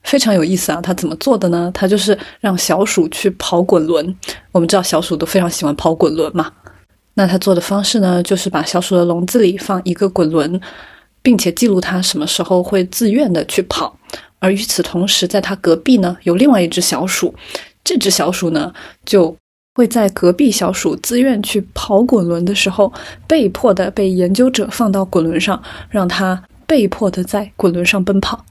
[0.03, 0.81] 非常有意思啊！
[0.81, 1.71] 他怎么做的呢？
[1.73, 4.15] 他就是让小鼠去跑滚轮。
[4.51, 6.53] 我们知道小鼠都非常喜欢跑滚轮嘛。
[7.15, 10.61] 那他做的方式呢，就是把小鼠的笼子里放一个滚轮，
[11.23, 13.97] 并且记录它什么时候会自愿的去跑。
[14.39, 17.35] 而与此同时，在它隔壁呢，有另外一只小鼠。
[17.85, 18.73] 这只小鼠呢，
[19.05, 19.37] 就
[19.75, 22.93] 会在隔壁小鼠自愿去跑滚轮的时候，
[23.27, 28.45] 被迫的被研究者放到滚轮上，让它被迫的在滚轮上奔跑。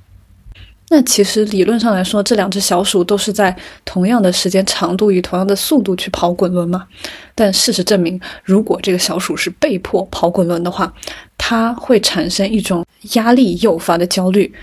[0.94, 6.86] 那其实理论上来说，这两只小鼠都是在同样的时间长度与同样的速度去跑滚轮嘛。
[7.34, 10.94] 但事实证明，如果这个小鼠是被迫跑滚轮的话，
[11.38, 14.54] 它会产生一种压力诱发的焦虑。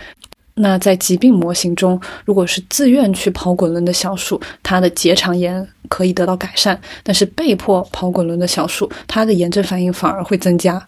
[0.57, 10.87] 那在疾病模型中，如果是自愿去跑滚轮的小鼠，它的结肠炎可以得到改善；但是被迫跑滚轮的小鼠，它的炎症反应反而会增加。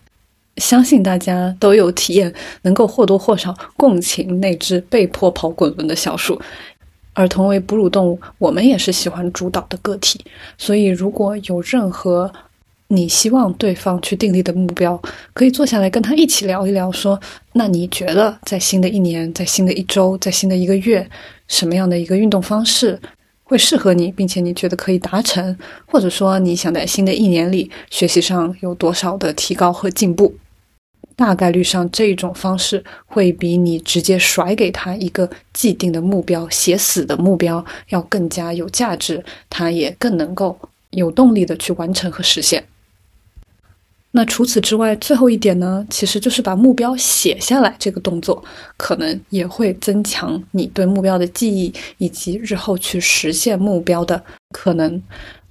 [0.57, 2.33] 相信大家都有体验，
[2.63, 6.41] 能够或多或少共情那只被迫跑滚轮的小鼠。
[7.13, 10.25] 而同为哺乳动物，我们也是喜欢主导的个体。
[10.57, 12.33] 所以，如果有任何
[12.89, 15.01] 你希望对方去订立的目标，
[15.33, 17.19] 可以坐下来跟他一起聊一聊，说，
[17.53, 21.09] 那你觉得在新的一年，在新的一周，在新的一个月，
[21.49, 22.99] 什么样的一个运动方式
[23.51, 30.33] 会适合你，并且你觉得可以达成，或者说你想在新的一年里学习上有多少的提高和进步？
[31.17, 40.57] 大概率上，这种方式会比你直接甩给他一个既定的目标、写死的目标要更加有价值，他也更能够
[40.91, 42.65] 有动力的去完成和实现。
[44.13, 48.43] 那除此之外，最后一点呢，其实就是把目标写下来这个动作，
[48.77, 54.21] 可能也会增强你对目标的记忆，以及日后去实现目标的
[54.51, 55.01] 可能。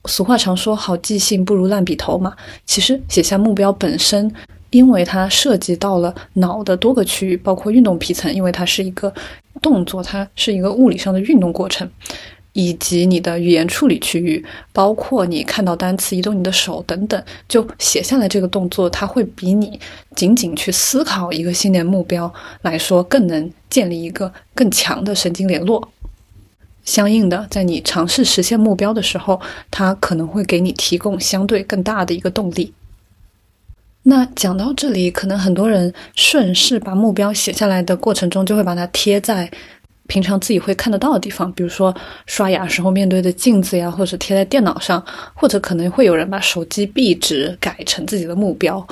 [0.06, 2.34] 俗话常说“好记性不如烂笔头”嘛，
[2.65, 4.30] 其实写下目标本身，
[4.72, 9.13] 因为它涉及到了脑的多个区域，包括运动皮层，因为它是一个
[9.62, 11.89] 动作，它是一个物理上的运动过程。
[12.60, 19.80] 以及你的语言处理区域，包括你看到单词移动你的手等等，就写下来这个动作，它会比你
[20.13, 22.32] 仅仅去思考一个新年目标
[22.63, 25.89] 来说，更能建立一个更强的神经联络。
[26.84, 29.39] 相应的，在你尝试实现目标的时候，
[29.72, 32.74] 它可能会给你提供相对更大的一个动力。
[34.04, 39.50] 那讲到这里，可能很多人顺势把目标写下来的过程中，就会把它贴在。
[40.10, 41.95] 平常自己会看得到的地方，比如说
[42.26, 45.02] 刷牙时候面对的镜子呀，或者贴在电脑上，
[45.36, 48.86] 或者可能会有人把手机壁纸改成自己的目标。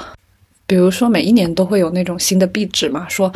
[0.68, 3.34] 比如说每一年都会有那种新的壁纸嘛，说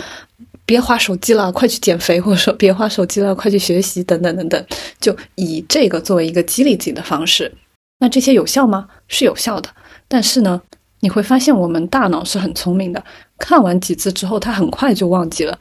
[0.66, 4.66] 别划手机了，快去减肥，或者说别划手机了，快去学习，等等等等，
[5.00, 7.52] 就以这个作为一个激励自己的方式。
[8.00, 8.88] 那这些有效吗？
[9.08, 9.70] 是有效的，
[10.08, 10.62] 但是呢，
[11.00, 13.04] 你会发现我们大脑是很聪明的，
[13.40, 15.58] 看完几次之后，它很快就忘记了。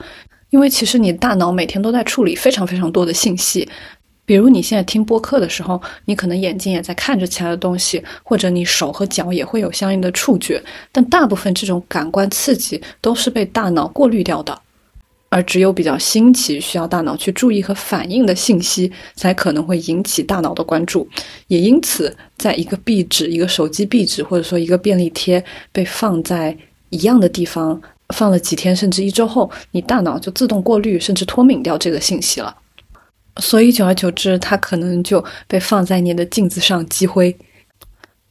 [0.51, 3.69] 因为其实你大脑每天都在处理非常非常多的信息，
[4.25, 14.61] 比如你现在听播客的时候，你可能眼睛也在看着其他的东西，或者你手和脚也会有相应的触觉，但大部分这种感官刺激都是被大脑过滤掉的，
[15.29, 21.09] 而只有比较新奇、需要大脑去注意和反应的信息，才可能会引起大脑的关注。
[21.47, 26.57] 也因此，在一个壁纸、一个手机壁纸，或者说一个便利贴被放在
[26.89, 27.81] 一样的地方。
[28.13, 32.57] 放了几天甚至一周后，你大脑就自动过滤甚至脱敏掉这个信息了，
[33.39, 37.37] 所以久而久之，它可能就被放在你的镜子上积灰，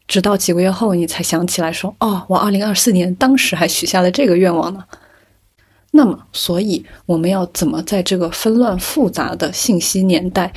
[0.08, 4.84] 直到几个月后你才想起来说：“哦，我二零二四年当时还许下了这个愿望呢。”
[5.92, 10.54] 那么，所以我们要怎么在这个纷乱复杂的信息年代，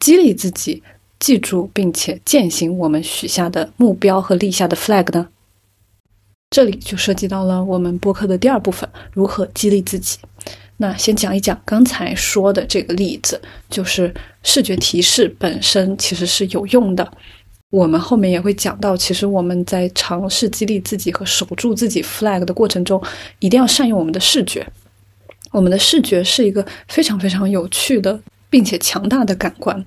[0.00, 0.82] 激励自己
[1.20, 5.28] 记住并且践行我们许下的目标和立下的 flag 呢？
[6.50, 10.18] 这里就涉及到了我们播客的第二部分，如何激励自己。
[10.78, 17.08] 那先讲一讲刚才说的这个例子，就是视觉提示本身其实是有用的。
[17.70, 23.00] 我们后面也会讲到，其实我们在尝试激励自己和守住自己 flag 的过程中，
[23.38, 24.66] 一定要善用我们的视觉。
[25.52, 29.84] 我们的视觉是一个非常非常有趣的，并且强大的感官。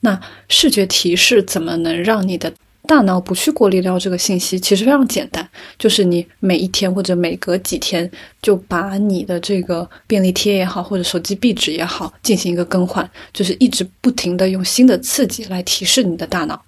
[0.00, 2.50] 那视觉提示怎么能让你的？
[2.86, 5.46] 大脑不去过滤掉这个信息，其实非常简单，
[5.78, 16.64] 就是你每一天或者每隔几天就把你的这个便利贴也好，或者手机壁纸也好，进行一个更换，就是一直不停的用新的刺激来提示你的大脑。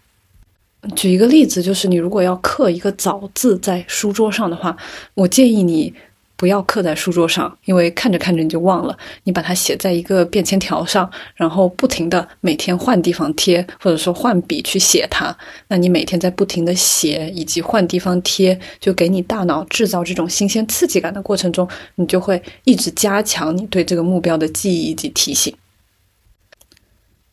[0.95, 4.77] 举一个例子，就是你如果要刻一个早字在书桌上的话，
[5.15, 5.95] 我建议你。
[6.39, 8.97] 不要刻在书桌上，因为看着看着你就忘了。
[9.25, 15.37] 你把它写在一个便签条上，然后不停的每天换地方贴，或者说换笔去写它。
[15.67, 25.53] 那你每天在不停的写以及换地方贴，就给你大脑制造这种新鲜刺激感的过程中，你就会一直加强你对这个目标的记忆以及提醒。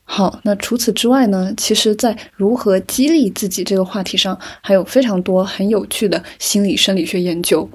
[0.04, 1.54] 好，那除此之外呢？
[1.56, 7.70] 其实，在如何激励自己这个话题上，还有非常多很有趣的心理生理学研究。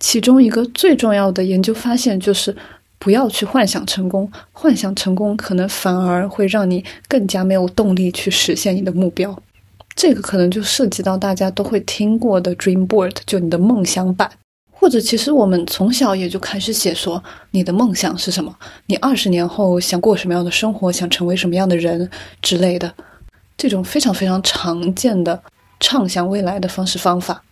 [0.00, 2.56] 其中一个最重要的研究发现就是，
[2.98, 9.36] 不要去幻想成功，幻想成功可能反而会让你更加没有动力去实现你的目标。
[9.96, 14.30] 这个可能就涉及到大家都会听过的 dream board，就你的梦想版，
[14.70, 17.20] 或者其实我们从小也就开始写说
[17.50, 18.56] 你的梦想是什么，
[18.86, 22.08] 你二十年后想过什么样的生活，想成为什么样的人
[22.40, 22.94] 之类的，
[23.56, 25.42] 这种非常非常常见的
[25.80, 27.42] 畅想未来的方式方法。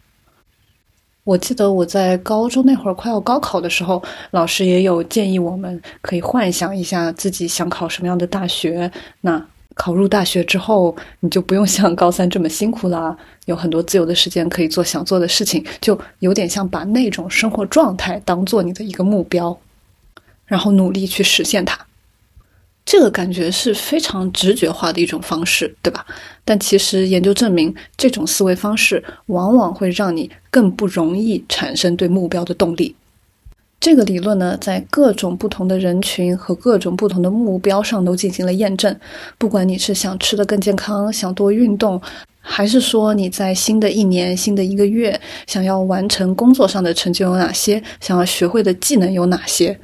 [1.26, 4.00] 我记得我在高中那会儿快要高考的时候，
[4.30, 8.88] 老师也有建议我们可以幻想一下自己想考什么样的大学。
[9.22, 13.16] 那考入大学之后，你就不用像高三这么辛苦啦，
[13.46, 19.58] 有很多自由的时间可以做想做的事情，就有点像把那种生活状态当做你的一个目标，
[20.46, 21.76] 然后努力去实现它。
[22.86, 26.06] 这个感觉是非常直觉化的一种方式，对吧？
[26.44, 32.94] 但其实研究证明，这种思维方式往往会让你更不容易产生对目标的动力。
[33.80, 38.96] 这个理论呢，在各种不同的人群和各种不同的目标上都进行了验证。
[39.36, 42.00] 不管你是想吃得更健康、想多运动，
[42.40, 49.78] 还是说你在新的一年、新的一个月想要完成工作上的成就有哪些，想要学会的技能有哪些。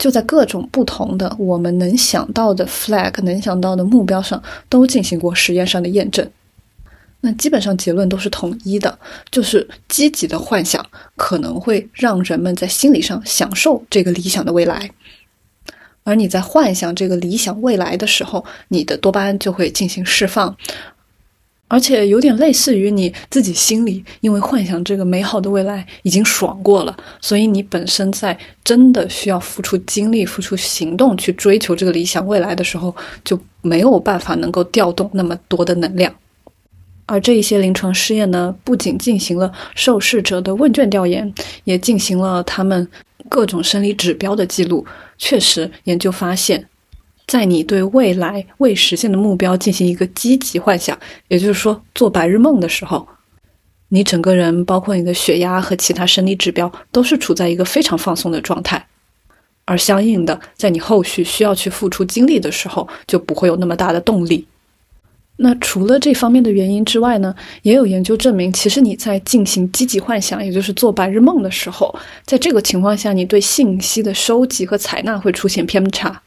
[0.00, 6.26] 就在各种不同的我们能想到的 flag 能想到的目标上，都进行过实验上的验证。
[7.20, 8.98] 那基本上结论都是统一的，
[9.30, 10.84] 就是积极的幻想
[11.16, 14.90] 可能会让人们在心理上享受这个理想的未来。
[16.02, 20.56] 而你在幻想这个理想未来的时候，你的多巴胺就会进行释放。
[21.72, 32.92] 而且有点类似于你自己心里，因为幻想这个美好的未来已经爽过了，所以你本身在真的需要付出精力、付出行动去追求这个理想未来的时候，
[33.24, 36.12] 就没有办法能够调动那么多的能量。
[37.06, 42.88] 而这一些临床试验呢，不仅进行了受试者的问卷调研，也进行了他们
[43.28, 44.84] 各种生理指标的记录。
[45.18, 46.66] 确实，研究发现。
[47.30, 53.06] 在你对未来未实现的目标进行一个积极幻想，也就是说做白日梦的时候，
[53.90, 58.84] 你整个人包括你的血压和其他生理指标都是处在一个非常放松的状态，
[59.64, 64.48] 而相应的，在你后续需要去付出精力的时候，就不会有那么大的动力。
[65.36, 76.20] 那除了这方面的原因之外呢，也有研究证明，其实你在进行积极幻想，也就是做白日梦的时候，在这个情况下，你对信息的收集和采纳会出现偏差。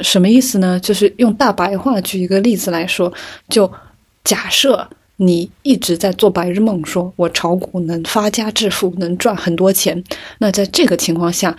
[0.00, 0.78] 什么意思呢？
[0.80, 3.12] 就是用大白话举一个例子来说，
[3.48, 3.70] 就
[4.24, 10.02] 假设你一直在做白日梦，说我炒股能发家致富，能赚很多钱。
[10.38, 11.56] 那在这个情况下，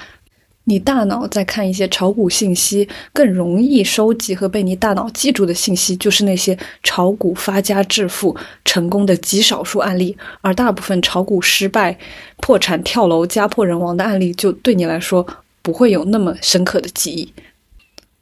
[0.65, 11.95] 你大脑在看一些炒股信息，更容易收集和被你大脑记住的信息，就是那些炒股发家致富成功的极少数案例，而大部分炒股失败、
[12.37, 15.25] 破产跳楼、家破人亡的案例，就对你来说
[15.61, 17.31] 不会有那么深刻的记忆。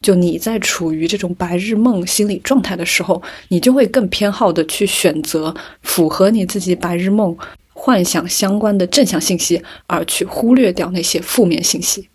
[0.04, 7.36] 就你在处于这种白日梦心理状态的时候，你就会更偏好的去选择符合你自己白日梦
[7.74, 12.10] 幻想相关的正向信息，而去忽略掉那些负面信息。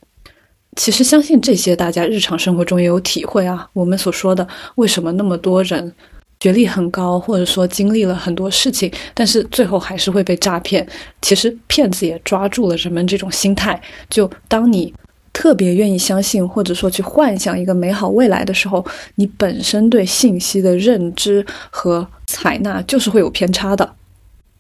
[0.77, 3.67] 其实相信这些大家日常生活中也有体会啊。
[3.73, 5.93] 我们所说的为什么那么多人
[6.41, 10.87] 学历很高，或者说经历了很多事情，但是最后还是会被诈骗？
[11.23, 13.81] 其实骗子也抓住了人们这种心态。
[14.11, 14.93] 就当你。
[15.39, 18.85] 特别愿意相信，或者说去幻想一个美好未来的时候，
[19.15, 23.89] 你本身对信息的认知和采纳就是会有偏差的，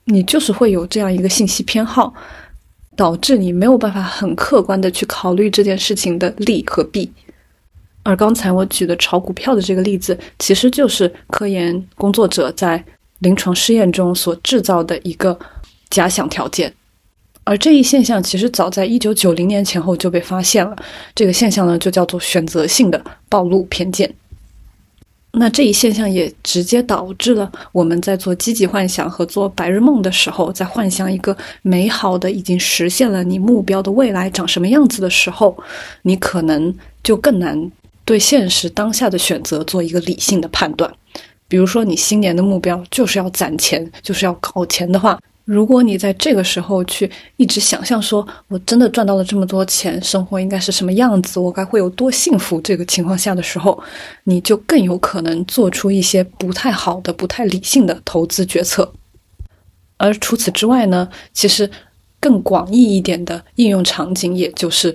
[0.05, 2.14] 你就是会有这样一个信息偏好，
[2.95, 7.11] 导致你没有办法很客观的去考虑这件事情的利和弊。
[8.05, 12.85] 而刚才我举的炒股票的这个例子，其实就是科研工作者在
[13.18, 15.37] 临床试验中所制造的一个
[15.91, 16.72] 假想条件。
[17.49, 20.76] 而这一现象其实早在一九九零年前后就被发现了。
[21.14, 24.12] 这个现象呢，就叫做选择性的暴露偏见。
[25.32, 35.57] 那这一现象也直接导致了我们在做积极幻想和做白日梦的时候，在幻想一个美好的、已经实现了你目标的未来长什么样子的时候，
[36.03, 37.72] 你可能就更难
[38.05, 40.92] 对现实当下的选择做一个理性的判断。
[41.49, 45.18] 比如说，你新年的目标就是要攒钱，就是要搞钱的话。
[45.49, 52.61] 如果你在这个时候去一直想象说，我真的赚到了这么多钱，生活应该是什么样子，我该会有多幸福？
[52.61, 53.82] 这个情况下的时候，
[54.24, 58.92] 你就更有可能做出一些不太好的、不太理性的投资决策。
[59.96, 61.70] 而除此之外呢，其实
[62.20, 64.94] 更广义一点的应用场景，也就是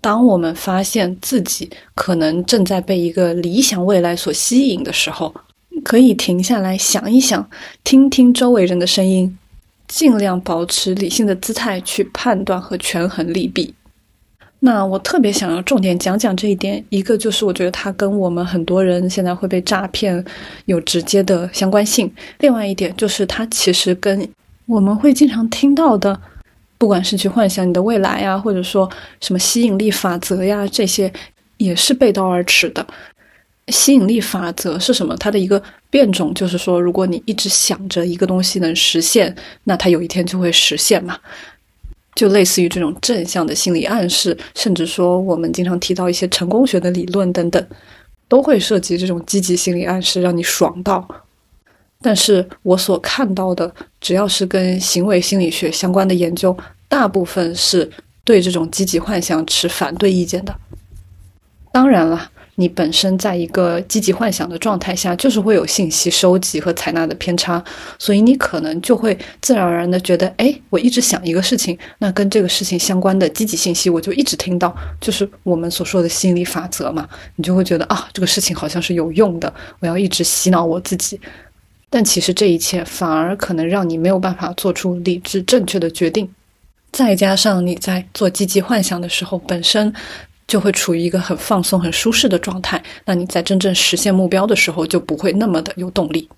[0.00, 5.32] 当我们发现自己可能正在被一个理想未来所吸引的时候，
[5.84, 7.48] 可以停下来想一想，
[7.84, 9.38] 听听周围人的声音。
[9.94, 13.72] 尽量保持理性的姿态去判断和权衡利弊。
[14.58, 20.24] 那我特别想要重点讲讲这一点，一个就是我觉得它跟我们很多人现在会被诈骗
[20.64, 22.08] 有直接的相关性；
[22.40, 24.28] 另外一点就是它其实跟
[24.66, 26.20] 我们会经常听到的，
[26.76, 28.90] 不管是去幻想你的未来呀，或者说
[29.20, 31.12] 什么吸引力法则呀，这些
[31.58, 32.84] 也是背道而驰的。
[33.68, 35.16] 吸引力法则是什么？
[35.16, 39.34] 它的一个变种就是说，如果你一直想着一个东西能实现，
[39.64, 41.18] 那它有一天就会实现嘛。
[42.14, 47.66] 就类似于这种正向的心理暗示，甚至说我们经常提到一些成功学的理论等等，
[48.28, 51.08] 都会涉及这种积极心理暗示，让你爽到。
[52.00, 56.56] 但是我所看到的，只要是跟行为心理学相关的研究，
[56.86, 57.90] 大部分是
[58.22, 60.54] 对这种积极幻想持反对意见的。
[61.72, 62.30] 当然了。
[62.56, 67.62] 你本身在一个积极幻想的状态下，就是会有信息收集和采纳的偏差，
[67.98, 81.20] 所以你可能就会自然而然的觉得，哎，我一直想一个事情，那跟这个事情相关的积极信息我就一直听到，就是我们所说的心理法则嘛，你就会觉得啊，这个事情好像是有用的，我要一直洗脑我自己。
[81.90, 86.28] 但其实这一切反而可能让你没有办法做出理智正确的决定，
[86.90, 89.92] 再加上你在做积极幻想的时候，本身
[90.46, 96.28] 就会处于一个很放松、很舒适的状态，那你在真正实现目标的时候就不会那么的有动力。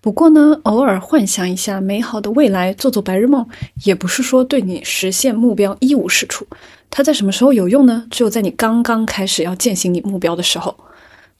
[0.00, 3.46] 不过呢，偶尔幻想一下美好的未来，做做白日梦，
[3.84, 6.46] 也不是说对你实现目标一无是处。
[6.90, 8.06] 它在什么时候有用呢？
[8.10, 10.76] 只有在你刚刚开始要践行你目标的时候。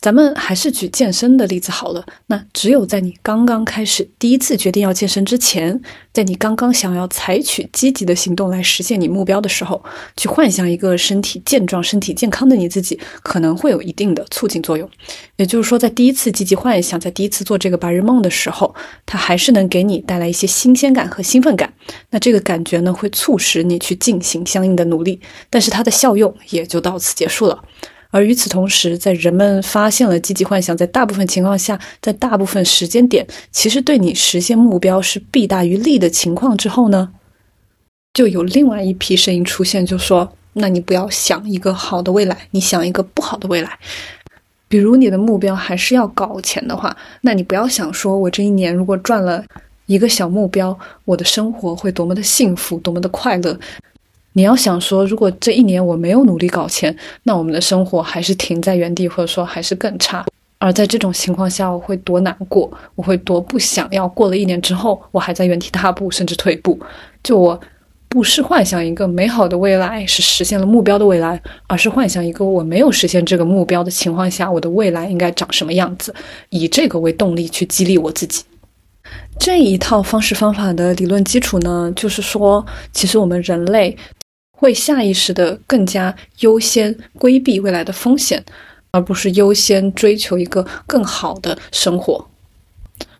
[0.05, 2.05] 咱们还是举健身的例子好了。
[2.27, 5.81] 那只有在你刚刚开始第一次决定要健身之前，
[6.13, 9.83] 在你刚刚想要采取积极的行动来实现你目标的时候，
[10.15, 14.87] 去幻想一个身体健壮、身体健康的你自己，可能会有一定的促进作用。
[15.37, 18.75] 也就是说，在第一次积极幻想，在第一次做这个白日梦的时候，
[19.07, 21.73] 它还是能给你带来一些新鲜感和兴奋感。
[22.11, 27.65] 那这个感觉呢，会促使你去进行相应的努力，但是它的效用也就到此结束了。
[28.15, 37.11] 而与此同时，在人们发现了积极幻想在大部分情况下，在大部分时间点，其实对你实现目标是弊大于利的情况之后呢，
[38.13, 43.77] 就有另外一批声音出现，就说：那你不要想一个好的未来，你想一个不好的未来。
[44.69, 49.45] 比如你的目标还是要搞钱的话，那你不要想说我这一年如果赚了
[49.87, 53.59] 一个小目标，我的生活会多么的幸福，多么的快乐。
[54.37, 60.25] 你要想说，如果这一年我没有努力搞钱，那我们的生活还是停在原地，或者说还是更差。
[60.59, 64.09] 而在这种情况下，我会多难过，我会多不想要。
[64.09, 66.79] 过了一年之后，我还在原地踏步，甚至退步。
[67.23, 67.61] 就我
[68.09, 76.13] 不是幻想一个美好的未来，是实现了目标的未来，而是幻想一个我没有实现这个目标的情况下，我的未来应该长什么样子，
[76.49, 78.43] 以这个为动力去激励我自己。
[79.39, 83.97] 这一套方式方法的理论基础呢，就是说，其实我们人类。
[84.57, 88.45] 会下意识的更加优先规避未来的风险，
[88.91, 92.29] 而不是优先追求一个更好的生活。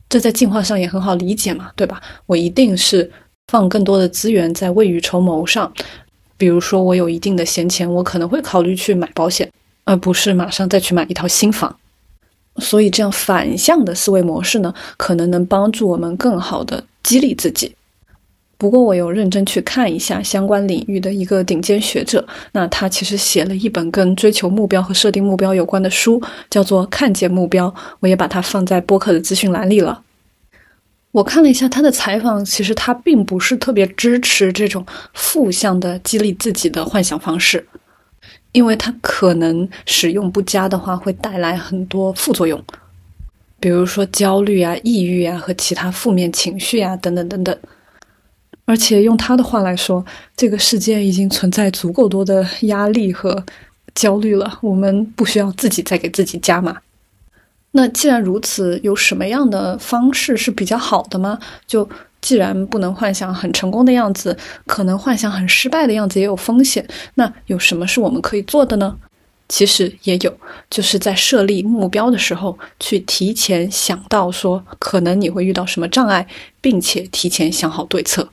[0.09, 2.01] 这在进化上也很好理解嘛，对吧？
[2.27, 3.11] 我一定是
[3.49, 5.73] 放更多的资源在未雨绸缪上。
[6.37, 9.51] 比如说，我有一定的闲钱，我可能会考虑去买保险，
[9.85, 11.77] 而不是马上再去买一套新房。
[12.59, 17.75] 所以，这样反向的思维模式呢，可能能帮助我们更好的激励自己。
[18.57, 27.69] 不过，我有认真去看一下相关领域的一个顶尖学者，那他其实写了一本跟追求目标和设定目标有关的书，叫做《看见目标》，
[28.01, 30.03] 我也把它放在播客的资讯栏里了。
[31.11, 37.67] 我看了一下他的采访，其实他并不是特别支持这种负向的激励自己的幻想方式，
[38.53, 42.61] 因为他可能使用不佳的话，会带来很多副作用，
[43.61, 47.57] 比如说焦虑啊、抑郁啊和其他负面情绪啊等等等等。
[48.67, 50.05] 而且用他的话来说，
[50.37, 53.45] 这个世界已经存在足够多的压力和
[53.95, 56.79] 焦虑了，我们不需要自己再给自己加码。
[57.73, 61.39] 那既然如此，有什么样的方式是比较好的吗？
[61.67, 61.89] 就
[62.21, 66.87] 既然不能幻想很成功的样子，可能幻想很失败的样子也有风险。
[67.15, 68.97] 那有什么是我们可以做的呢？
[69.49, 70.35] 其实也有，
[70.71, 76.27] 就是在设立目标的时候，去提前想到说可能你会遇到什么障碍，
[76.63, 78.27] 并且提前想好对策。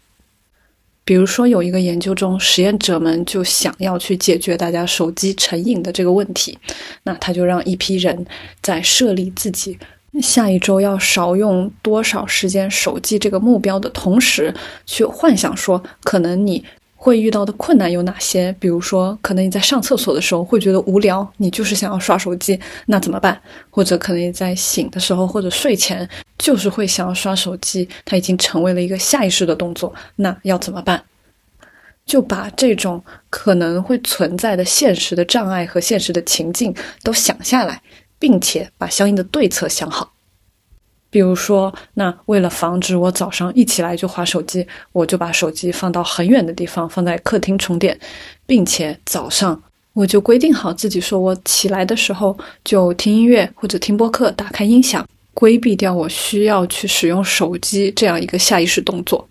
[1.04, 6.58] 比如说，有一个研究中，实验者们就想要去解决大家手机成瘾的这个问题，
[7.04, 8.26] 那他就让一批人
[8.62, 9.78] 在设立自己
[10.22, 14.54] 下一周要少用多少时间手机这个目标的同时，
[14.86, 16.64] 去幻想说，可能你。
[17.04, 18.56] 会遇到的困难有哪些？
[18.60, 23.41] 比如说，可能你在上厕所的时候会觉得无聊，你就是想要刷手机，那怎么办？
[23.72, 31.04] 或者可能你在醒的时候或者睡前就是会想要刷手机，它已经成为了一个下意识的动作，那要怎么办？
[32.06, 36.72] 就把这种可能会存在的现实的障碍和现实的情境
[37.02, 37.82] 都想下来，
[38.20, 40.14] 并且把相应的对策想好。
[41.12, 47.95] 比如说，那为了防止我早上一起来就划手机，我就把手机放到很远的地方，放在客厅充电，
[48.47, 49.62] 并且早上
[49.93, 59.28] 我就规定好自己，说我起来的时候就听音乐或者听播客，打开音响，规避掉我需要去使用手机这样一个下意识动作。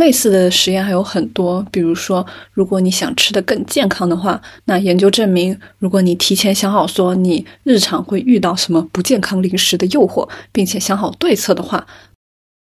[0.00, 11.86] 类似的实验还有很多，比如说，如果你想吃的更健康的话，那研究证明，如果你提前想好说你日常会遇到什么不健康零食的诱惑，并且想好对策的话，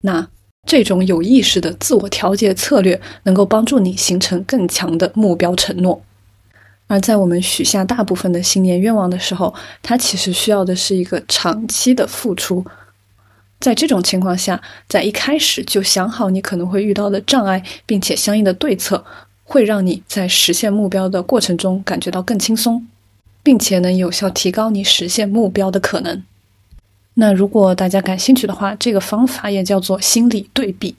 [0.03, 0.27] 那
[0.67, 6.01] 这种有意识的自我调节策略能够帮助你形成更强的目标承诺。
[6.85, 12.63] 而在我们许下大部分的新年愿望的时候，它其实需要的是一个长期的付出。
[13.63, 19.05] 在这种情况下，在一开始就想好你可能会遇到的障碍，并且相应的对策，
[19.45, 22.85] 会让你在实现目标的过程中感觉到更轻松，
[23.41, 26.21] 并且能有效提高你实现目标的可能。
[27.13, 30.97] 那如果大家感兴趣的话，这个方法也叫做心理对比，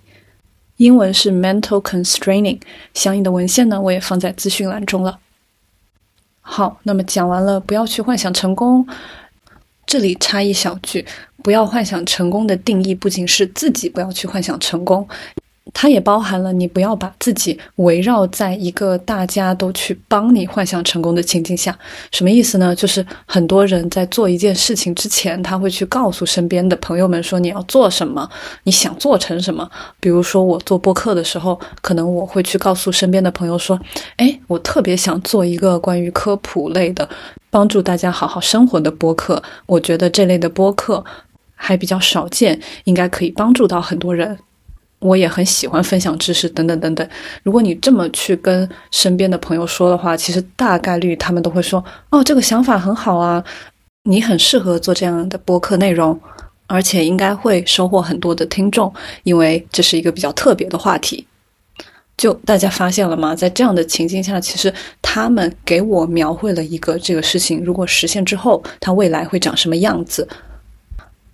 [0.79, 2.59] 英文是 mental constraining。
[2.95, 5.19] 相应的文献呢，我也放在资讯栏中了。
[6.41, 8.87] 好，那么讲完了，不要去幻想成功。
[9.87, 11.05] 这里插一小句，
[11.43, 15.07] 不要幻想成功的定义不仅是自己不要去幻想成功。
[15.73, 21.77] 它也包含了你不要把自己围绕在一个大家都去帮你幻想成功的情境下，
[22.13, 22.75] 什么意思呢？
[22.75, 28.29] 就是很多人在做一件事情之前，他会去告诉身边的朋友们说你要做什么，
[28.65, 29.69] 你想做成什么。
[29.99, 33.81] 比如说我做播客的时候，可能我会去告诉身边的朋友说，
[34.17, 37.09] 哎，我特别想做一个关于科普类的，
[37.49, 39.43] 帮助大家好好生活的播客。
[39.65, 41.03] 我觉得这类的播客
[41.55, 44.39] 还比较少见，应该可以帮助到很多人。
[45.05, 47.07] 我也很喜欢分享知识，等等等等。
[47.43, 53.45] 如果你这么去跟身边的朋友说的话，其实大概率他们都会说：“哦，这个想法很好啊，
[54.05, 56.19] 你很适合做这样的播客内容，
[56.67, 58.91] 而且应该会收获很多的听众，
[59.25, 61.27] 因为这是一个比较特别的话题。”
[62.17, 63.35] 就大家发现了吗？
[63.35, 70.27] 在这样的情境下，其实他们给我描绘了一个这个事情，如果实现之后，它未来会长什么样子，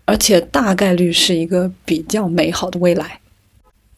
[0.07, 3.20] 而且大概率是一个比较美好的未来。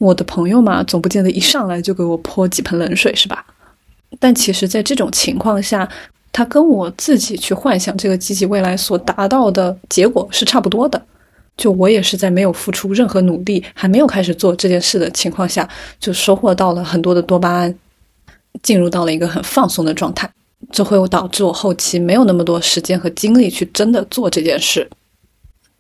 [0.03, 3.47] 我的朋友嘛，总不见得一上来就给我泼几盆冷水，是吧？
[4.19, 5.89] 但其实，在这种情况下，
[6.33, 11.01] 他跟我自己去幻想这个积极未来所达到的结果是差不多的。
[11.57, 15.69] 就我也是在没有付出任何努力，还没有开始做这件事的情况下，
[16.01, 17.73] 就收获到了很多的多巴胺，
[18.61, 20.29] 进入到了一个很放松的状态，
[20.73, 24.91] 这会导致我后期没有那么多时间和精力去真的做这件事。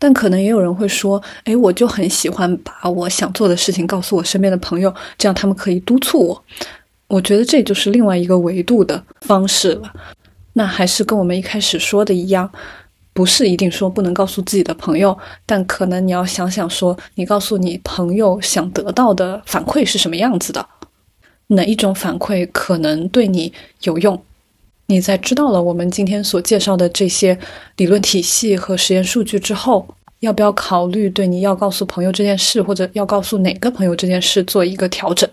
[0.02, 6.44] 但可能也有人会说：“哎，我就很喜欢把我想做的事情告诉我身边的朋友，这样他们可以督促我。”
[7.06, 9.92] 我觉得这就是另外一个维度的方式了。
[10.54, 12.50] 那还是跟我们一开始说的一样，
[13.12, 20.66] 不是一定说不能告诉自己的朋友，但可能你要想想说，你告诉你朋友想得到的反馈是什么样子的，
[21.46, 24.20] 哪一种反馈可能对你有用？
[24.86, 27.38] 你在知道了我们今天所介绍的这些
[27.76, 29.86] 理论体系和实验数据之后，
[30.20, 35.28] 要不要考虑对你要告诉朋友这件事，或者要告诉哪个朋友这件事做一个调整？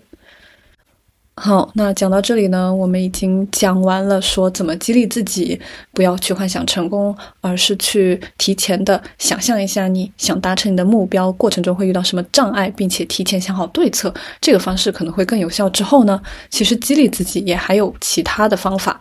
[1.36, 5.58] 好，那讲到这里呢，我们已经讲完了说怎么激励自己，
[5.92, 15.68] 不要去幻想成功，而是去提前的想象一下你想达成你的目标过程中会遇到什么障碍，并且提前想好对策，这个方式可能会更有效。
[15.70, 16.20] 之后呢，
[16.50, 19.00] 其实激励自己也还有其他的方法。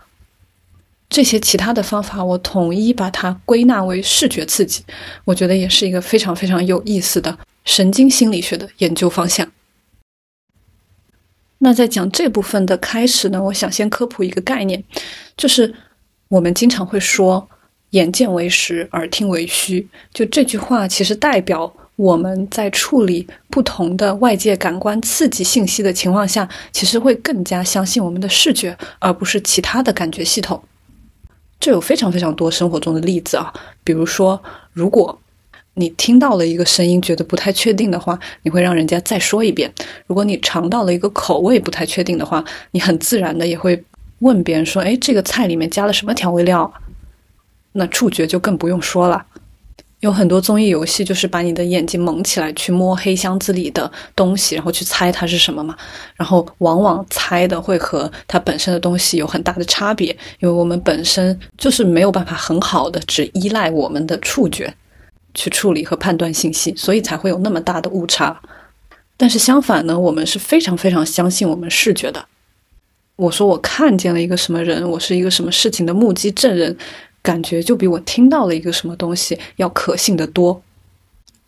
[1.09, 4.83] 这些其他的方法，我统一把它归纳为视觉刺激，
[5.25, 7.35] 我觉得也是一个非常非常有意思的
[7.65, 9.51] 神经心理学的研究方向。
[11.57, 14.81] 那在讲这部分的开始呢，我想先科普一个概念，
[15.35, 15.73] 就是
[16.29, 17.49] 我们经常会说
[17.91, 30.63] “眼见为实，耳听为虚”，就这句话其实代表我们在处理不同的外界感官刺激信息的情况下，其实会更加相信我们的视觉，而不是其他的感觉系统。
[31.59, 33.53] 这有非常非常多生活中的例子啊，
[33.83, 34.41] 比如说，
[34.71, 35.19] 如果
[35.73, 39.69] 你听到了一个声音，觉得不太确定的话，你会让人家再说一遍；
[40.07, 43.83] 如果你尝到了一个口味不太确定的话，你很自然的也会
[44.19, 46.71] 问别人说：“哎，这个菜里面加了什么调味料？”
[47.73, 49.25] 那触觉就更不用说了。
[50.01, 55.75] 有很多综艺游戏，就是把你的眼睛蒙起来，去摸黑箱子里的东西，然后去猜它是什么嘛。
[56.15, 60.07] 然后往往猜的会和它本身的东西有很大的差别，
[60.39, 64.73] 因为我们本身就是没有办法很好的只依赖我们的触觉
[65.33, 68.41] 去处理和判断信息，所以才会有那么大的误差。
[69.17, 72.25] 但是相反呢，我们是非常非常相信我们视觉的。
[73.17, 76.77] 我说我看见了一个什么人，我是一个什么事情的目击证人。
[77.21, 80.61] 感觉就比我听到了一个什么东西要可信的多，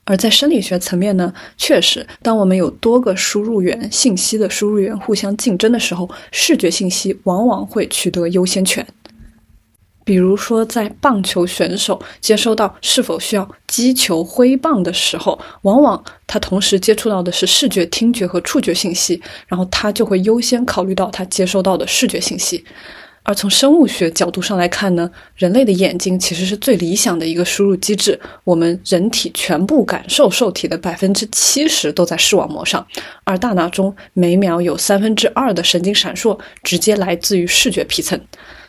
[0.03, 8.86] 而在生理学层面呢，确实，当我们有多个输入源信息的输入源互相竞争的时候，视觉信息往往会取得优先权。
[10.03, 22.65] 比如说，在棒球选手接收到是否需要击球挥棒的时候，往往他同时接触到的是视觉、听觉和触觉信息，然后他就会优先考虑到他接收到的视觉信息。
[23.32, 28.19] 而从生物学角度上来看呢，人类的眼睛其实是最理想的一个输入机制。
[28.43, 32.86] 我们人体全部感受受体的百分之七十都在视网膜上，
[33.23, 38.19] 而大脑中每秒有三分之二的神经闪烁直接来自于视觉皮层。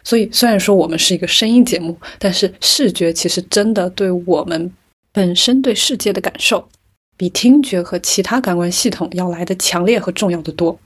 [0.04, 4.72] 所以，虽然说我们是一个声音节目，但是视觉其实真的对我们
[5.10, 6.68] 本身对世界的感受，
[7.16, 10.78] 比听觉和其他感官系统要来的强烈和重要的多。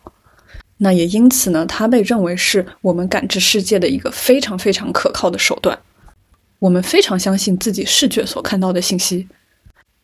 [0.78, 5.78] 那也因此呢，它被认为是我们感知世界的一个非常非常可靠的手段。
[6.58, 9.26] 我们非常相信自己视觉所看到的信息。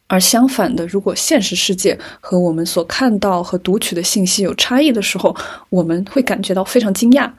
[0.07, 5.35] 而相反的，如果现实世界和我们所看到和读取的信息有差异的时候，
[5.71, 7.31] 我们会感觉到非常惊讶。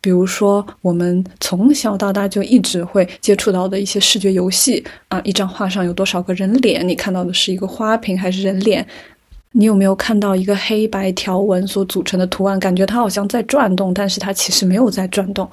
[0.00, 6.86] 比如说，我们从小到大就一直会接触到的一些视觉游戏啊，一张画上有多少个人脸？
[6.86, 8.86] 你看到的是一个花瓶还是人脸？
[9.52, 12.58] 你有没有看到一个黑白条纹所组成的图案？
[12.60, 15.48] 感觉它好像在转动，但是它其实没有在转动。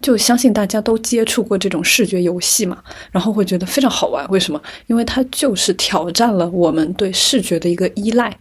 [0.00, 4.26] 就相信大家都接触过这种视觉游戏嘛，然后会觉得非常好玩。
[4.28, 4.62] 为什么？
[4.86, 8.36] 因为它就是挑战了我们对视觉的一个依赖，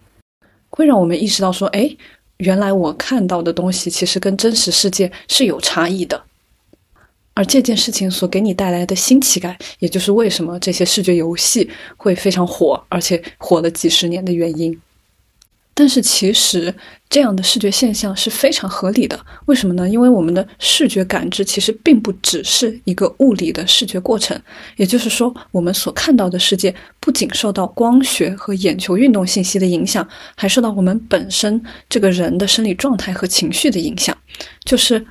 [0.70, 1.96] 会让我们意识到说，哎。
[2.38, 6.22] 原来我看到的东西其实跟真实世界是有差异的，
[7.34, 14.80] 而这件事情所给你带来的新奇感，也就是为什么这些视觉游戏会非常火，而且火了几十年的原因。
[15.80, 16.74] 但是其实
[17.08, 19.88] 这样的视觉现象是非常合理的，为什么呢？
[19.88, 24.36] 因为我们的视觉感知其实并不只是一个物理的视觉过程，
[24.78, 30.06] 也就是说，我们所看到的世界不仅受到光学和眼球运动信息的影响，
[30.36, 34.18] 还受到我们本身这个人的生理状态和情绪的影响，
[34.66, 35.06] 就是。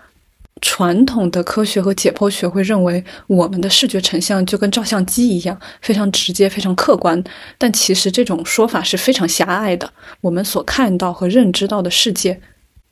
[0.63, 7.23] 传统的科学和解剖学会认为，我们的视觉成像就跟照相机一样，非常直接、非常客观。
[7.59, 9.93] 但其实这种说法是非常狭隘的。
[10.23, 12.41] 我们所看到和认知到的世界，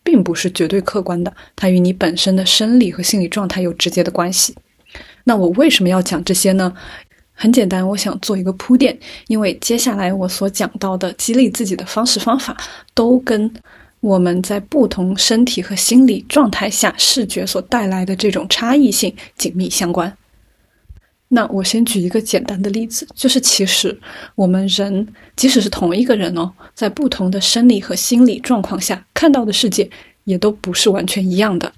[0.02, 4.54] 并不是绝对客观的，它与你本身的生理和心理状态有直接的关系。
[5.24, 6.72] 那我为什么要讲这些呢？
[7.32, 8.96] 很简单，我想做一个铺垫，
[9.28, 12.54] 因为接下来我所讲到的激励自己的方式方法，
[12.94, 13.50] 都跟。
[14.04, 20.14] 我们在不同身体和心理状态下，视觉所带来的这种差异性紧密相关。
[21.28, 23.98] 那我先举一个简单的例子，就是其实
[24.34, 29.88] 我们人，即使是同一个人哦，在不同的生理和心理状况下看到的世界，
[30.24, 31.72] 也都不是完全一样的。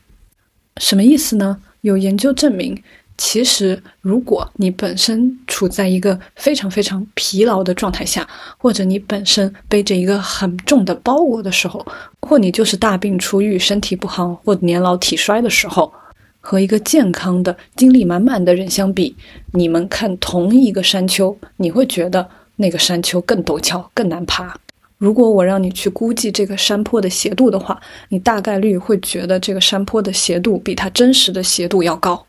[0.78, 1.62] 什么意思呢？
[1.82, 2.76] 有研究证明。
[3.18, 11.84] 其实，如果你本身处在一个非常非常疲劳的状态下，或者你本身背着一个很重的包裹的时候，
[12.20, 15.92] 或你就是大病初愈、身体不好或年老体衰的时候，
[16.40, 19.16] 和一个健康的、精力满满的人相比，
[19.52, 24.54] 你们看同一个山丘，你会觉得那个山丘更陡峭、更难爬。
[24.98, 32.26] 如果我让你去估计这个山坡的斜度的话，你大概率会觉得这个山坡的斜度比它真实的斜度要高。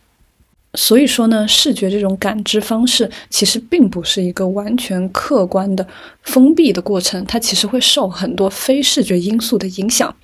[0.78, 5.86] 所以说呢，视觉这种感知方式其实并不是一个完全客观的
[6.22, 10.16] 封闭的过程，它其实会受很多非视觉因素的影响。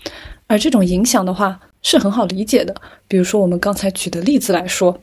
[0.45, 2.75] 而这种影响的话是很好理解的，
[3.07, 5.01] 比如说我们刚才举的例子来说，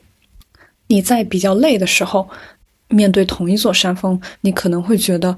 [0.87, 2.29] 你在比较累的时候，
[2.87, 5.37] 面对同一座山峰，你可能会觉得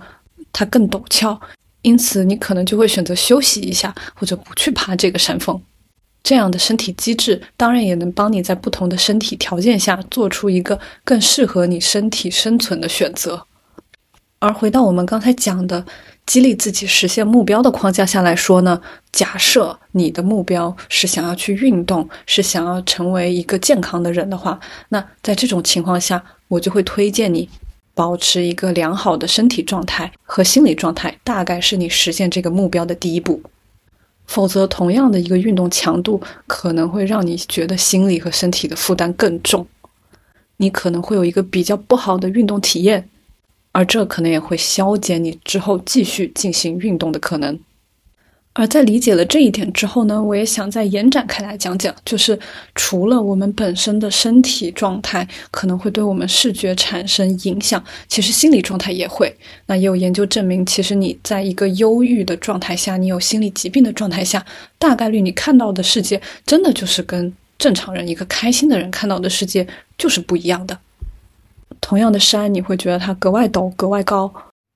[0.51, 1.41] 它更陡峭，
[1.81, 5.59] 因此你可能就会选择休息一下，或者不去爬这个山峰。
[6.23, 13.45] 这样的身体机制当然也能帮你在不同的身体条件下做出一个更适合你身体生存的选择。
[14.39, 15.85] 而回到我们刚才讲的
[16.25, 24.59] 激励自己实现目标的框架下来说呢，假设你的目标是想要去运动，是想要成为一个健康的人的话，
[24.89, 27.47] 那在这种情况下，我就会推荐你
[27.93, 33.41] 保持一个良好的身体状态和心理状态，大概是你实现这个目标的第一步。
[34.25, 39.67] 否则，同样的一个运动强度可能会让你觉得心理和身体的负担更重，
[40.57, 43.09] 你可能会有一个比较不好的运动体验，
[43.71, 47.59] 而这可能也会消减你之后继续进行运动的可能。
[48.55, 52.37] 而在理解了这一点之后呢，我也想再延展开来讲讲，就是
[52.75, 59.35] 除了我们本身的身体状态可能会对我们视觉产生影响，其实心理状态也会。
[59.65, 64.45] 那也有研究证明，其实你在一个忧郁的状态下，你有心理疾病的状态下，
[64.77, 70.77] 大概率你看到的世界真的就是跟正常人一个开心的人看到的世界就是不一样的。
[71.81, 74.31] 同样的山，你会觉得它格外陡、格外高。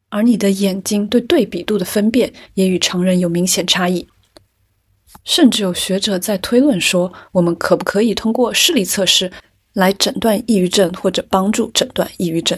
[0.10, 4.08] 而你的眼睛对对比度的分辨也与常人有明显差异，
[5.24, 9.32] 甚至有学者在推论说，我们可不可以通过视力测试
[9.74, 12.58] 来诊断抑郁症或者帮助诊断抑郁症？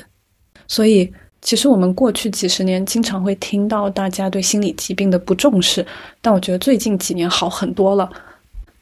[0.67, 5.85] 所以，其实我们过去几十年经常会听到大家对心理疾病的不重视，
[6.21, 8.07] 但我觉得最近几年好很多了，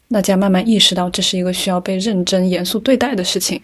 [0.10, 3.62] 大家慢慢意识到这是一个需要被认真严肃对待的事情。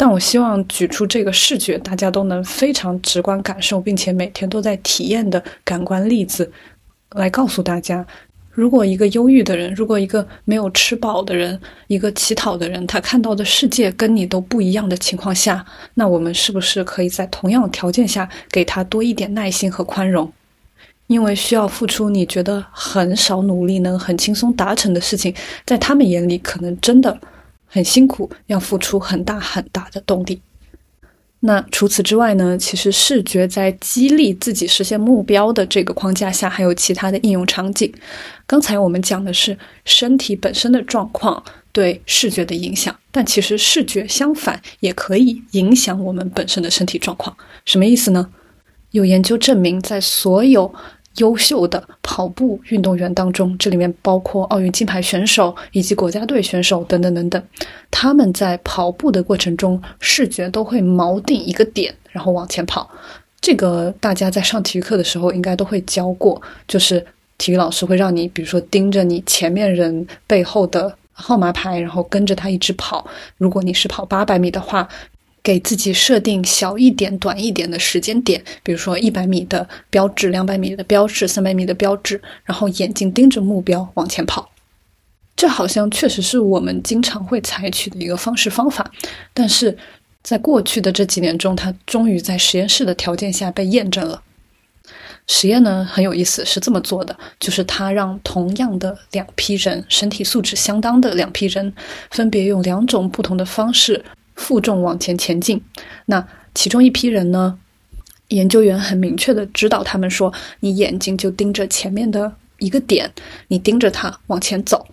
[0.00, 6.50] 但我希望举出这个视觉，大家都能非常直观感受，并且每天都在体验的感官例子，
[7.10, 8.02] 来告诉大家，
[8.50, 20.32] 如果一个忧郁的人，如果一个没有吃饱的人，一个乞讨的人，他看到的世界跟你都不一样的情况下，那我们是不是可以在同样条件下给他多一点耐心和宽容？
[21.08, 25.34] 因为需要付出你觉得很少努力能很轻松达成的事情，
[25.66, 27.20] 在他们眼里可能真的
[27.72, 30.42] 很辛苦，要付出很大很大的动力。
[31.42, 32.58] 那除此之外呢？
[32.58, 37.90] 其实视觉在激励自己实现目标的这个框架下，还有其他的应用场景。
[38.46, 39.56] 刚才我们讲的是
[39.86, 41.42] 身体本身的状况
[41.72, 47.34] 对视觉的影响，但其实视觉相反也可以影响我们本身的身体状况。
[47.64, 48.28] 什么意思呢？
[48.90, 50.74] 有研究证明，在所有
[51.16, 57.42] 优秀的跑步运动员当中，这里面包括奥运金牌选手以及国家队选手等等等等，
[57.90, 62.88] 他们在跑步的过程中，视觉都会锚定一个点，然后往前跑。
[63.40, 67.04] 这个大家在上体育课的时候应该都会教过，就是
[67.38, 73.06] 体育老师会让你，比如说盯着你前面人背后的号码牌，然后跟着他一直跑。
[73.36, 74.88] 如果你是跑八百米的话。
[75.42, 84.50] 给自己设定小一点、短一点的时间点，比如说一百米的标志、两百米的标志、三百米的标志，然后眼睛盯着目标往前跑。
[85.36, 88.90] 这好像确实是我们经常会采取的一个方式方法，
[89.32, 89.76] 但是
[90.22, 94.22] 在过去的这几年中，它终于在实验室的条件下被验证了。
[95.26, 101.72] 实验呢很有意思，是这么做的：就是他让同样的两批人，身体素质相当的两批人，
[102.10, 104.04] 分别用两种不同的方式。
[104.34, 105.62] 负重往前前进，
[106.06, 107.58] 那其中一批人呢？
[108.28, 113.10] 研究员很明确的指导他们说：“你眼睛就盯着前面的一个点，
[113.48, 114.86] 你盯着它往前走，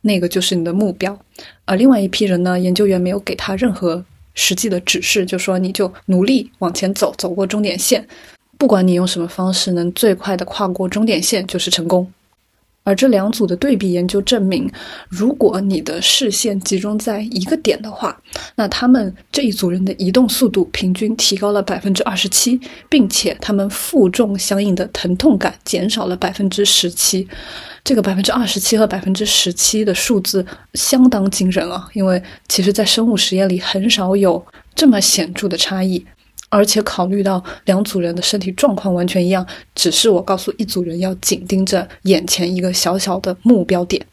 [0.00, 1.16] 那个就是你的目标。”
[1.66, 2.58] 而另外一批人呢？
[2.58, 8.04] 研究员没有给他任何实际的指示，就说你就努力往前走，走过终点线，
[8.58, 12.12] 不管你用什么方式能最快的跨过终点线，就是成功。
[12.90, 14.68] 而这两组的对比研究证明，
[15.08, 18.20] 如果你的视线集中在一个点的话，
[18.56, 27.28] 那他们这一组人的移动速度平均提高了百分之二十七，并且他们负重相应的疼痛感减少了百分之十七。
[27.84, 31.88] 这个百分之二十七和百分之十七的数字相当惊人啊！
[31.92, 36.04] 因为其实，在生物实验里很少有这么显著的差异。
[36.50, 44.04] 而且考虑到两组人的身体状况完全一样，只是我告诉一组人要紧盯着眼前一个小小的目标点，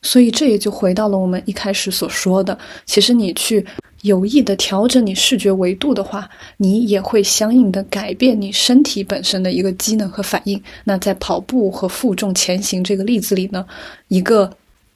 [0.00, 3.64] 所以这也就回到了我们一开始所说的，其实你去
[4.02, 10.62] 有意的调整你视觉维度的话，你也会相应的改变你身体本身的一个机能和反应。
[10.84, 13.66] 那在跑步和负重前行这个例子里呢，
[14.08, 14.50] 一个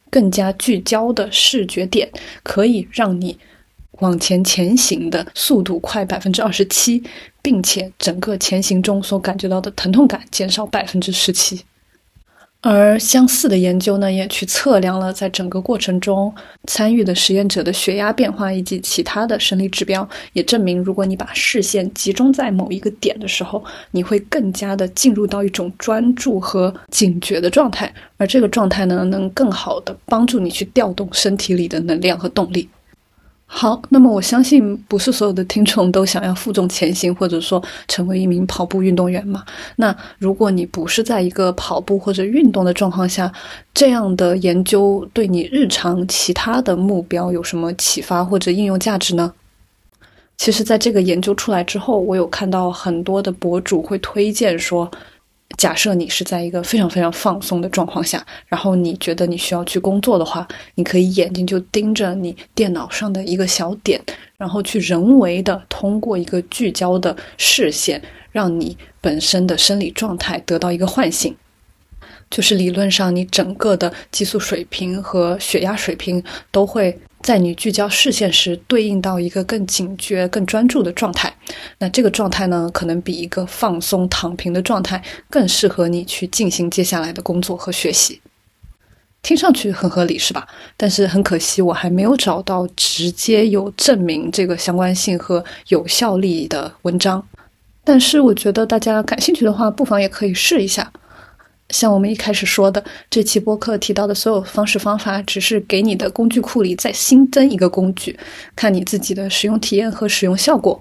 [0.09, 2.11] 更加聚焦的视觉点
[2.43, 3.37] 可以让你。
[4.01, 7.03] 往前前行的速度快百分之二十七，
[7.41, 11.63] 并且整个前行中所感觉到的疼痛感减少百分之十七。
[12.65, 16.33] 而相似的研究呢，也去测量了在整个过程中
[16.69, 32.69] 参与的实验者的血压变化以及其他的生理指标，也证明，如果你把视线集中在某一个点的时候，你会更加的进入到一种专注和警觉的状态，而这个状态呢，能更好的帮助你去调动身体里的能量和动力。
[33.55, 39.45] 好，那么我相信不是所有的听众都想要负重前行，或者说成为一名跑步运动员嘛？
[39.77, 43.31] 那如果你不是在一个跑步或者运动的状况下，
[43.75, 49.35] 这样的研究对你日常其他的目标有什么启发或者应用价值呢？
[50.39, 54.91] 其实，在这个研究出来之后，我有看到很多的博主会推荐说。
[55.57, 64.01] 假设你是在一个非常非常放松的状况下，然后你觉得你需要去工作的话，你可以眼睛就盯着你电脑上的一个小点，
[64.37, 71.35] 然后去人为的通过一个聚焦的视线，让你本身的生理状态得到一个唤醒。
[72.31, 76.99] 就是理论上，你整个的激素水平和血压水平都会。
[77.23, 81.33] 在你聚焦视线时，对应到一个更警觉、更专注的状态。
[81.79, 88.21] 那这个状态呢，可能比一个放松躺平的状态更适合你去进行接下来的工作和学习。
[89.23, 90.49] 听上去很合理，是吧？
[90.77, 97.25] 但是很可惜，我还没有找到直接有证明这个相关性和有效力的文章。
[97.85, 100.93] 但是我觉得大家感兴趣的话，不妨也可以试一下。
[101.73, 108.17] 像我们一开始说的，这期播客提到的所有方式方法，只是给你的工具库里再新增一个工具，
[108.55, 110.81] 看你自己的使用体验和使用效果，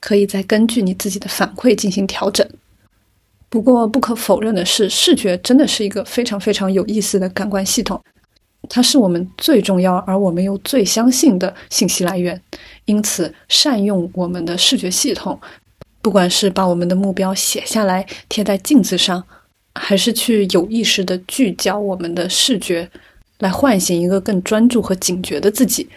[0.00, 2.46] 可以再根据你自己的反馈进行调整。
[3.48, 8.02] 不过不可否认的是，视觉真的是一个非常非常有意思的感官系统，
[8.68, 12.40] 它是我们最重要而我们又最相信的信息来源。
[12.86, 15.38] 因此，善用我们的视觉系统，
[16.00, 19.22] 不管是把我们的目标写下来贴在镜子上。
[19.74, 22.88] 还是去有意识的聚焦我们的视觉，
[23.38, 25.88] 来唤醒一个更专注和警觉的自己。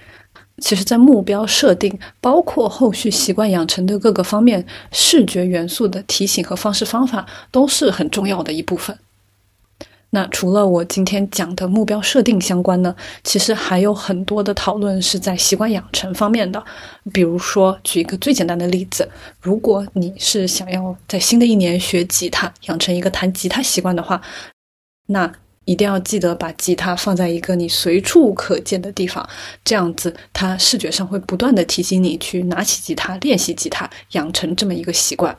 [0.60, 8.98] 其实，在目标设定，包括后续习惯养成的各个方面，视觉元素的提醒和方式方法都是很重要的一部分。
[10.16, 16.64] 那除了我今天讲的目标设定相关呢，其实还有很多的讨论是在习惯养成方面的。
[17.12, 19.06] 比如说，举一个最简单的例子，
[19.42, 24.22] 如果你是想要在新的一年学吉他，养成一个弹吉他习惯的话，
[25.08, 25.30] 那。
[25.68, 29.28] 一定要记得把吉他放在一个你随处可见的地方，
[29.64, 35.36] 这样子它视觉上会不断的提醒你去拿起吉他练习吉他，养成这么一个习惯。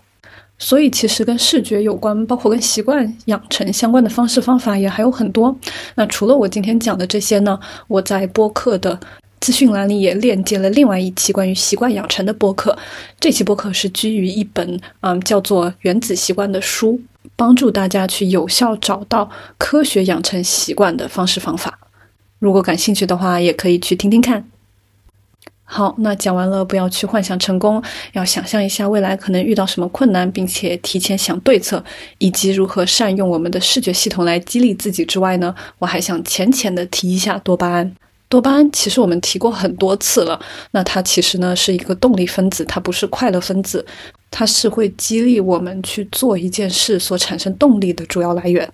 [0.59, 5.57] 所以其实跟视觉有关，包括跟习惯养成相关的方式方法也还有很多。
[5.97, 8.99] 那除了我今天讲的这些呢，我在播客的
[9.41, 12.77] 资讯栏里也链接了另外一期关于习惯养成的播客。
[13.21, 17.01] 这期播客是基于一本嗯叫做《原子习惯》的书。
[17.35, 19.29] 帮助大家去有效找到
[19.59, 21.79] 科学养成习惯的方式方法。
[22.39, 24.49] 如果感兴趣的话，也可以去听听看。
[25.69, 31.85] 好，那讲完了，不要去幻想成功，要想象一下未来可能遇到什么困难，并且提前想对策，
[32.19, 35.53] 以及如何善用我们的视觉系统来激励自己之外呢？
[35.81, 37.93] 我还想浅浅的提一下多巴胺。
[38.29, 40.41] 多巴胺其实我们提过很多次了，
[40.71, 43.85] 那它其实呢是一个动力分子，它不是快乐分子。
[44.31, 48.69] 它是会激励我们去做一件事所产生动力的主要来源，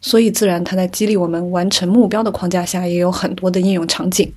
[0.00, 4.30] 所以自然它在激励我们完成目标的框架下也有很多的应用场景，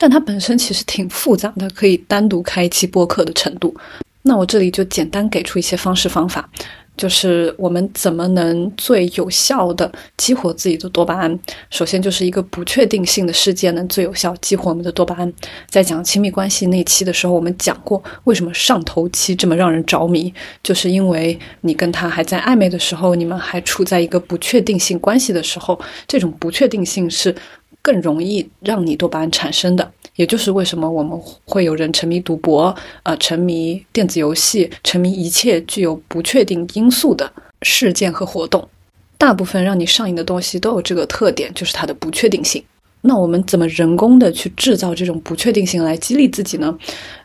[0.00, 3.76] 但它本身其实挺复杂的，可以单独开一期播客的程度。
[4.22, 6.48] 那我这里就简单给出一些方式方法。
[6.96, 11.38] 就是我们怎么能最有效的激活自己的多巴胺？
[11.70, 15.32] 首先就是一个不确定性的事件能最有效激活我们的多巴胺。
[15.66, 20.30] 在讲亲密关系那期的时候，我们讲过为什么上头期这么让人着迷，
[20.62, 27.34] 就是因为你跟他还在暧昧的时候，你们还处在一个不确定性关系的时候，这种不确定性是
[27.82, 29.92] 更容易让你多巴胺产生的。
[30.16, 32.74] 也就是为什么我们会有人沉迷赌博，
[33.04, 38.68] 呃，沉迷电子游戏，沉迷一切具有不确定因素的事件和活动。
[39.16, 42.62] 大部分让你上瘾的东西都有这个特点，就是它的不确定性。
[43.02, 46.76] 那我们怎么人工的去制造这种不确定性来激励自己呢？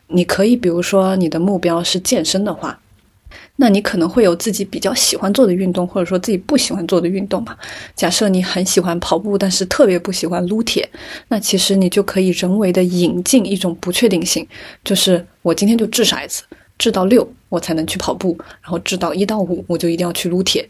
[0.08, 2.80] 你可以，比如说你的目标是健身的话。
[3.58, 7.56] 那你可能会有自己比较喜欢做的运动，或者说自己不喜欢做的运动嘛？
[7.94, 10.86] 假设你很喜欢跑步，但是特别不喜欢撸铁，
[11.28, 14.46] 那其实你就可以人为的引进一种不确定性，
[14.84, 16.42] 就是我今天就掷骰子，
[16.76, 20.68] 掷到六我才能去跑步，然后掷到一到五我就一定要去撸铁，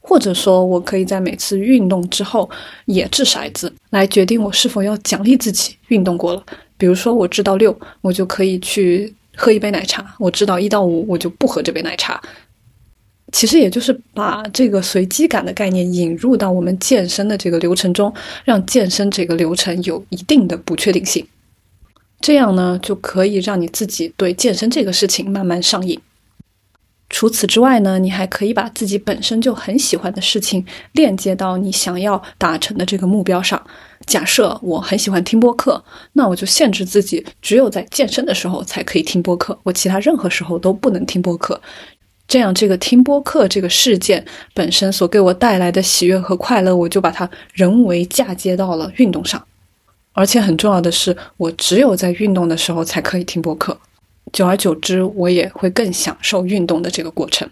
[0.00, 2.48] 或者说我可以在每次运动之后
[2.84, 6.44] 也掷骰子，来决定我是否要奖励自己运动过了。
[6.78, 9.12] 比如说我掷到六，我就可以去。
[9.40, 12.20] 喝一杯奶茶，我知道一到五我就不喝这杯奶茶。
[13.32, 18.12] 其实也就是把这个随机感的概念引入到我们健身的这个流程中，
[18.44, 21.26] 让健身这个流程有一定的不确定性。
[22.20, 25.98] 这样呢，就可以让你自己对健身这个事情慢慢上瘾。
[27.10, 33.60] 除此之外呢，你还可以把自己本身就很喜欢的事情链接到你想要达成的这个目标上。
[34.06, 35.84] 假设我很喜欢听播客，
[36.14, 41.60] 那我就限制自己，只有在健身的时候才可以听播客，我其他任何时候都不能听播客。
[42.26, 49.44] 这样，这个听播客这个事件本身所给我带来的喜悦和快乐，我就把它人为嫁接到了运动上。
[50.12, 53.76] 而且很重要的是，我只有在运动的时候才可以听播客。
[54.32, 57.48] 久而久之，我也会更享受运动的这个过程。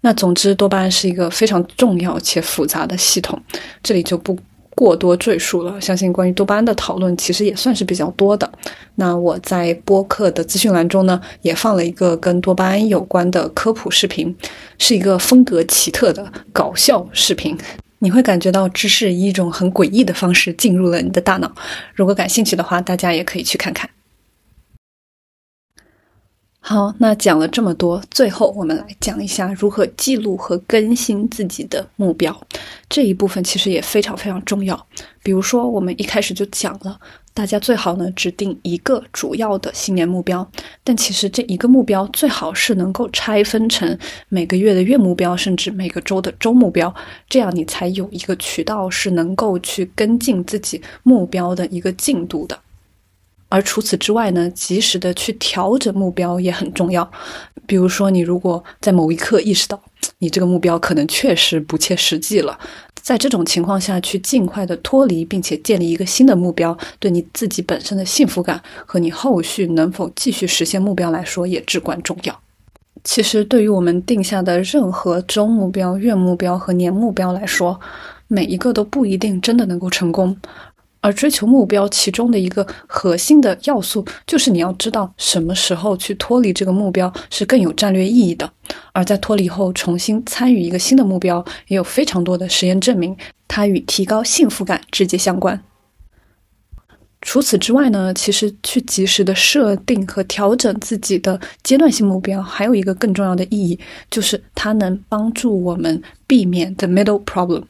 [0.00, 3.42] 那总之，多巴胺是一个非常重要且复杂的系统，
[3.82, 4.38] 这里就不。
[4.76, 8.50] 过多赘述了，相信关于多巴胺的讨论其实也算是比较多的。
[8.94, 14.34] 那我在播客的资讯栏中呢，也放了一个跟多巴胺有关的科普视频，
[14.78, 17.54] 是一个风格奇特的搞笑视频。
[17.98, 21.52] 你会感觉到知识以一种很诡异的方式进入了你的大脑。
[21.94, 23.90] 如果感兴趣的话，大家也可以去看看。
[26.62, 32.38] 好，那讲了这么多，最后我们来讲一下如何记录和更新自己的目标。
[32.88, 34.86] 这一部分其实也非常非常重要。
[35.22, 37.00] 比如说，我们一开始就讲了，
[37.34, 40.48] 大家最好呢指定一个主要的新年目标，
[40.84, 43.98] 但其实这一个目标最好是能够拆分成
[44.28, 46.94] 每个月的月目标，甚至每个周的周目标，
[47.28, 52.56] 这样你才有一个渠道是能够去跟进自己目标的一个进度的。
[53.50, 57.10] 而除此之外呢，及时的去调整目标也很重要。
[57.66, 59.78] 比如说，你如果在某一刻意识到
[60.18, 62.58] 你这个目标可能确实不切实际了，
[62.94, 72.40] 在这种情况下去尽快的脱离，并且建立一个新的目标，对你自己本身的幸福感和你后续能否继续实现目标来说也至关重要。
[73.02, 77.80] 其实，对于我们定下的任何周目标、月目标和年目标来说，
[78.28, 80.36] 每一个都不一定真的能够成功。
[81.00, 88.50] 而追求目标，其中的一个核心的要素，就是你要知道什么时候去脱离这个目标是更有战略意义的。
[88.92, 93.16] 而在脱离后重新参与一个新的目标，也有非常多的实验证明，
[93.48, 95.62] 它与提高幸福感直接相关。
[97.22, 103.78] 除此之外呢，其实去及时的设定和调整自己的阶段性目标，还有一个更重要的意义，
[104.10, 107.64] 就是它能帮助我们避免 the middle problem，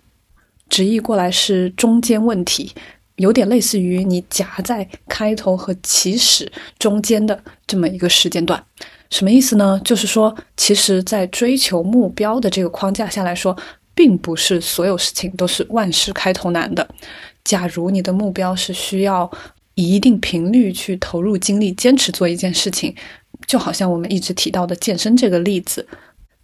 [0.68, 2.72] 直译过来是中间问题，
[3.20, 8.62] 有点类似于你夹在开头和起始中间的这么一个时间段。
[9.10, 9.78] 什么意思呢？
[9.84, 13.54] 就是说，其实，在追求目标的这个框架下来说，
[13.94, 16.88] 并不是所有事情都是万事开头难的。
[17.44, 19.30] 假如你的目标是需要
[19.74, 22.94] 一定频率去投入精力、坚持做一件事情，
[23.46, 25.86] 就好像我们一直提到的健身这个例子，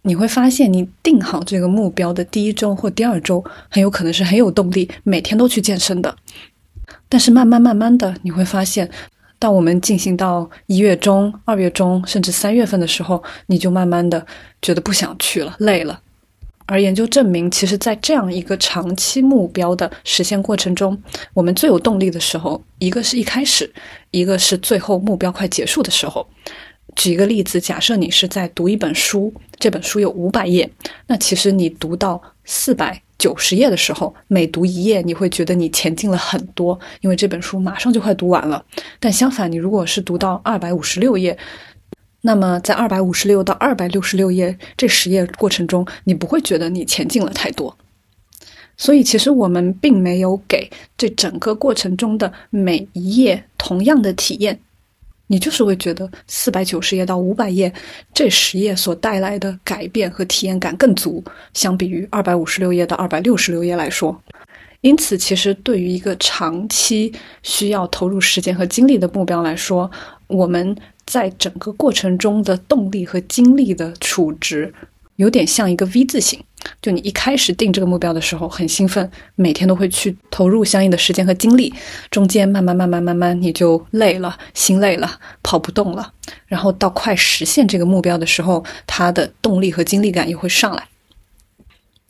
[0.03, 6.15] 你会发现，你定好这个目标的第一周或第二周，很有可能是很有动力，每天都去健身的。
[7.09, 8.89] 但是慢慢慢慢的，你会发现，
[9.39, 14.25] 当我们进行到一月中、二月中，甚至三月份的时候，你就慢慢的
[14.61, 16.01] 觉得不想去了，累了。
[16.65, 21.01] 而研究证明，其实，在这样一个长期目标的实现过程中，
[21.33, 23.73] 我们最有动力的时候，一个是一开始，
[24.11, 26.27] 一个是最后目标快结束的时候。
[26.97, 30.67] 举一个例子，假设你是在读一本书，这本书有五百页，
[31.05, 38.65] 那其实你读到四百九十页的时候，每读一页，你会觉得你前进了很多，因为这本书马上就快读完了。
[38.99, 41.37] 但相反，你如果是读到二百五十六页，
[42.21, 47.77] 那么，在二百五十六到二百六十六页这十页过程中，你不会觉得你前进了太多。
[48.75, 54.59] 所以，其实我们并没有给这整个过程中的每一页同样的体验。
[55.27, 57.71] 你就是会觉得四百九十页到五百页
[58.13, 61.23] 这十页所带来的改变和体验感更足，
[61.53, 64.21] 相比于二百五十六页到二百六十六页来说。
[64.81, 67.13] 因此，其实对于一个长期
[67.43, 69.89] 需要投入时间和精力的目标来说，
[70.27, 70.75] 我们。
[71.07, 74.73] 在整个过程中的动力和精力的储值，
[75.15, 76.37] 有点像一个 V 字形。
[76.81, 81.73] 就你一开始定这个目标的时候很兴奋，每天都会去投入相应的时间和精力。
[82.11, 86.13] 中间慢慢慢慢慢慢你就累了，心累了，跑不动了。
[86.47, 90.87] 然后到快实现这个目标的时候，它的动力和精力感又会上来。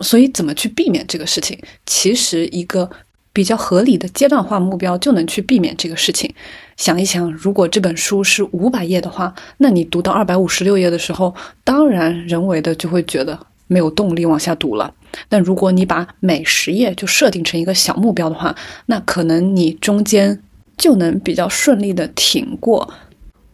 [0.01, 1.59] 所以怎么去避免这个事情？
[1.85, 2.89] 其实一个。
[3.33, 6.33] 比较合理的阶段化目标就能去避免这个事情。
[6.75, 14.93] 想一想，如果这本书是五百页的话，那你读到二百五十六页的时候，当然人为的就会觉得没有动力往下读了。
[15.29, 18.55] 但如果你把每十页就设定成一个小目标的话，
[18.87, 20.41] 那可能你中间
[20.77, 22.87] 就能比较顺利的挺过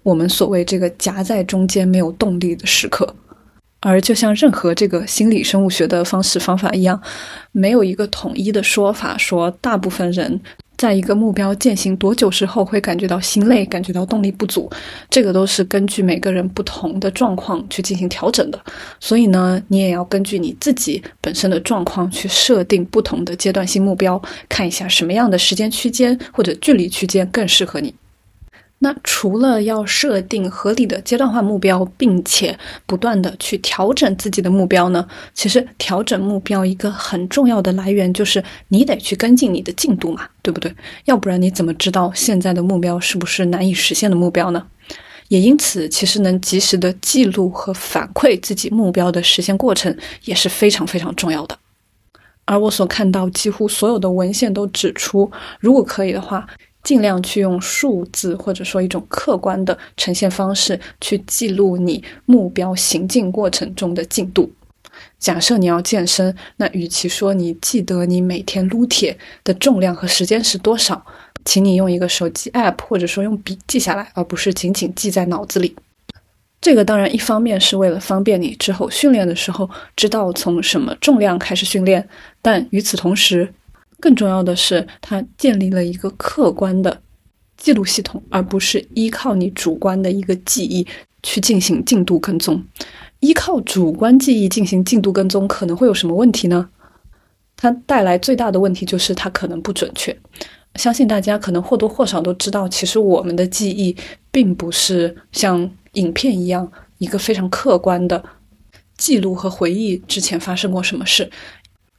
[0.02, 3.16] 我们所谓这个夹在中间没有动力的时刻。
[3.80, 7.02] 而就像任何这个心理生物学的方式方法一样，
[7.52, 10.40] 没有一个统一的说法，说大部分人
[10.78, 14.70] 在一个目标践行多久之后会感觉到心累，感觉到动力不足，
[15.10, 18.60] 这个都是根据每个人不同的状况去进行调整的。
[19.00, 27.94] 所以呢，你也要根据你自己本身的状况去设定不同的阶段性目标，看一下什么样的时间区间或者距离区间更适合你。
[28.84, 35.08] 那除了要设定合理的阶段化目标，并且不断的去调整自己的目标呢？
[35.34, 40.76] 其实调整目标一个很重要的来源就是你得去跟进你的进度嘛，对不对？
[41.06, 44.68] 要不然你怎么知道现在的目标是不是难以实现的目标呢？
[45.30, 51.58] 也因此，其实能及时的记录和反馈自己目标的实现过程也是非常非常重要的。
[52.44, 55.32] 而我所看到几乎所有的文献都指出，
[55.62, 56.46] 如果可以的话。
[56.84, 64.52] 尽量去用数字或者说一种客观的呈现方式去记录你目标行进过程中的进度。
[65.18, 71.04] 假设你要健身，那与其说你记得你每天撸铁的重量和时间是多少，
[71.46, 75.76] 请你用一个手机 app 或者说用笔记下来，而不是仅仅记在脑子里。
[76.62, 82.08] 这个当然一方面是为了方便你之后训练的时候知道从什么重量开始训练，
[82.42, 83.54] 但与此同时。
[84.04, 87.02] 更重要的是，它建立了一个客观的
[87.56, 90.86] 记录系统，而不是依靠你主观的一个记忆
[91.24, 92.62] 去进行进度跟踪。
[93.22, 96.68] 依靠主观记忆进行进度跟踪，可能会有什么问题呢？
[97.56, 100.14] 它带来最大的问题就是它可能不准确。
[100.76, 103.96] 相信大家可能或多或少都知道，其实我们的记忆
[104.32, 108.22] 并不是像影片一样一个非常客观的
[108.98, 111.32] 记录和回忆之前发生过什么事。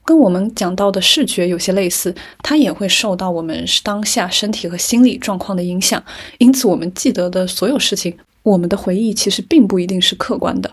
[0.05, 6.03] 跟我们讲到的视觉有些类似，它也会受到我们当下身体和心理状况的影响。
[6.39, 10.71] 因此，我们记得的所有事情，我们的回忆其实并不一定是客观的。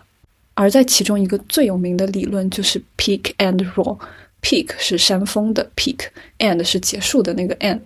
[0.54, 3.98] 而在其中一个最有名的理论就是 peak and roll。
[4.42, 7.80] peak 是山峰的 peak，and 是结束的那个 end。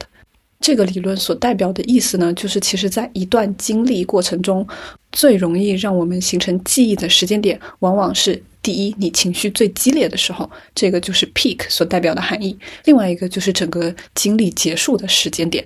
[0.58, 4.66] 这个理论所代表的意思呢，就是其实在一段经历过程中，
[5.12, 12.52] 最容易让我们形成记忆的时间点，往往是第一，你情绪最激烈的时候，这个就是 peak 所代表的含义；
[12.84, 15.64] 另外一个就是整个经历结束的时间点，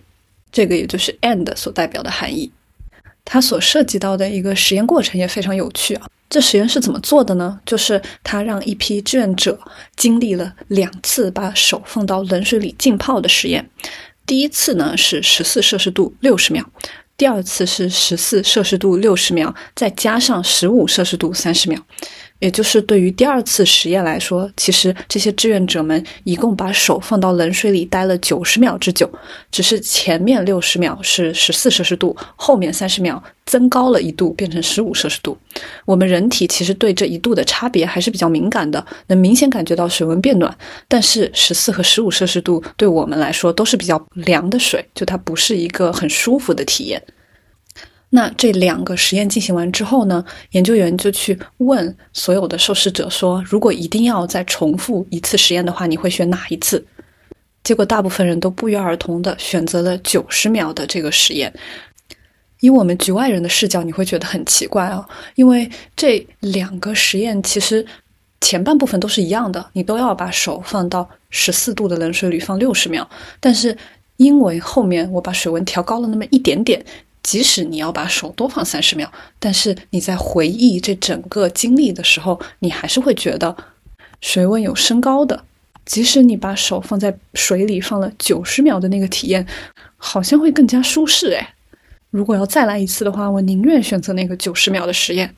[0.52, 2.52] 这个也就是 end 所代表的含义。
[3.24, 6.06] 它所涉及到的一个实验过程也非常有趣啊。
[6.28, 7.59] 这实验是怎么做的呢？
[7.64, 9.59] 就是他让一批志愿者
[9.97, 13.66] 经历了两次把手放到冷水里浸泡的实验。
[14.27, 16.62] 第一次呢是十四摄氏度六十秒，
[17.16, 21.82] 第二次是十四摄氏度六十秒，再加上十五摄氏度三十秒。
[22.41, 29.09] 也就是对于第二次实验来说，其实这些志愿者们一共把手放到冷水里待了九十秒之久，
[29.53, 35.37] 只是前面六十秒是十四摄氏度，后面三十秒增高了一度，变成十五摄氏度。
[35.85, 40.57] 我们人体其实对这一度的差别还是比较敏感的，能明显感觉到水温变暖。
[40.89, 47.03] 但是十四和十五摄氏度对我们来说都是比较凉的水，就它不是一个很舒服的体验。
[48.12, 56.85] 那这两个实验进行完之后呢，研究员就去问所有的受试者说：“如果一定要再重复一次实验的话，你会选哪一次？”
[57.62, 61.53] 结果大部分人都不约而同的选择了九十秒的这个实验。
[62.59, 67.87] 以我们局外人的视角，你会觉得很奇怪啊，因为这两个实验其实
[68.41, 73.09] 前半部分都是一样的，你都要把手放到十四度的冷水里放六十秒，
[73.39, 73.77] 但是
[74.16, 76.85] 因为后面我把水温调高了那么一点点。
[77.22, 83.56] 即使你要把手多放三十秒，但是你在回忆这整个经历的时候，你还是会觉得
[84.20, 85.44] 水温有升高的。
[85.86, 89.44] 即使你把手放在水里放了九十秒的那个体验，
[89.97, 91.32] 好像会更加舒适。
[91.32, 91.55] 哎，
[92.10, 95.34] 如果要再来一次的话，我宁愿选择那个九十秒的实验。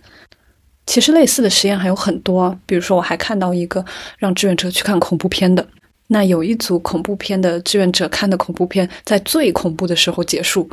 [0.84, 3.82] 其实类似的实验还有很多，比如说我还看到一个
[4.18, 5.66] 让志愿者去看恐怖片的，
[6.08, 10.68] 那有一组恐怖片的志愿者看的恐怖片在最恐怖的时候结束。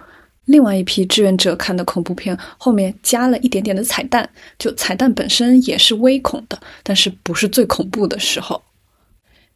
[0.49, 4.27] 另外一批志愿者看的恐怖片后面加了一点点的彩蛋，
[4.57, 8.61] 就彩蛋本身也是微恐的，但是不是最恐怖的时候。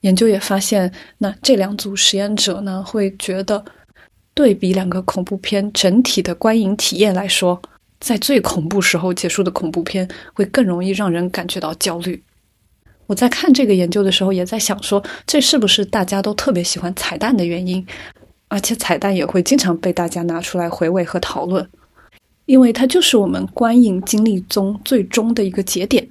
[0.02, 3.66] 研究也发现，那这两组实验者呢，会觉得
[4.36, 7.60] 对比两个恐怖片整体的观影体验来说，
[8.00, 12.22] 在最恐怖时候结束的恐怖片会更容易让人感觉到焦虑。
[13.08, 17.84] 我在看这个研究的时候，也在想说，这是不是大家都特别喜欢彩蛋的原因？
[18.54, 21.68] 而且彩蛋也会经常被大家拿出来回味和讨论，
[22.46, 26.08] 因为它就是我们观影经历中最终的一个节点。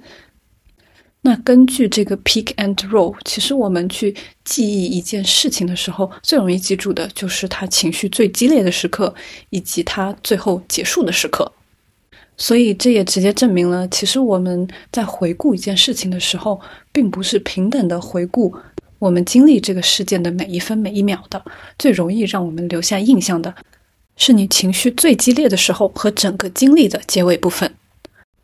[1.21, 4.13] 那根据这个 peak and roll，其实我们去
[4.43, 9.15] 记忆一件事情的时候，最容易记住的就是他情绪最激烈的时刻，
[9.49, 11.49] 以及他最后结束的时刻。
[12.35, 16.59] 所以这也直接证明了，其实我们在回顾一件事情的时候，
[16.91, 18.53] 并不是平等的回顾。
[19.03, 21.43] 我们经历这个事件的每一分每一秒的，
[21.77, 23.53] 最容易让我们留下印象的，
[24.15, 27.69] 是你情绪最激烈的时候和整个经历的结尾部分。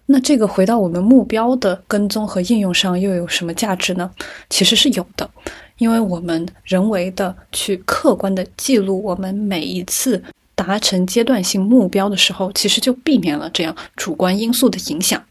[0.08, 4.12] 那这个回到我们目标的跟踪和应用上又有什么价值呢？
[4.50, 5.30] 其实是有的，
[5.78, 10.22] 因为我们人为的去客观的记录我们每一次
[10.56, 15.24] 达成阶段性目标的时候，其实就避免了这样主观因素的影响。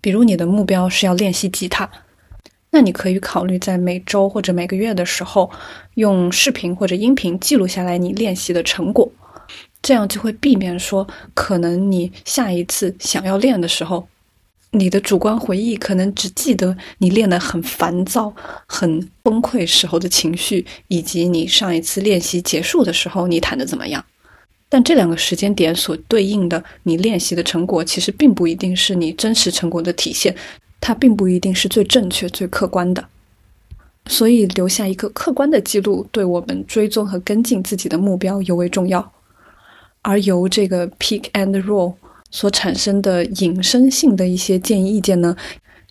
[0.00, 1.90] 比如你的目标是要练习吉他。
[2.76, 5.50] 那你可以考虑在每周或者每个月的时候，
[5.94, 9.10] 用视频或者音频记录下来你练习的成果，
[9.80, 14.06] 这样就会避免说，可能你下一次想要练的时候，
[14.72, 18.30] 你的主观回忆可能只记得你练得很烦躁、
[18.66, 24.04] 很崩溃时候的情绪，以及你上一次练习结束的时候你弹的怎么样。
[24.68, 30.36] 但这两个时间点所对应的你练习的成果，其实并不一定是你真实成果的体现。
[30.86, 33.04] 它并不一定是最正确、最客观的，
[34.06, 39.12] 所以留下一个客观的记录，对我们追踪和跟进自己的目标尤为重要。
[40.02, 41.94] 而由这个 peak and roll
[42.30, 45.36] 所产生的引申性的一些建议意见呢，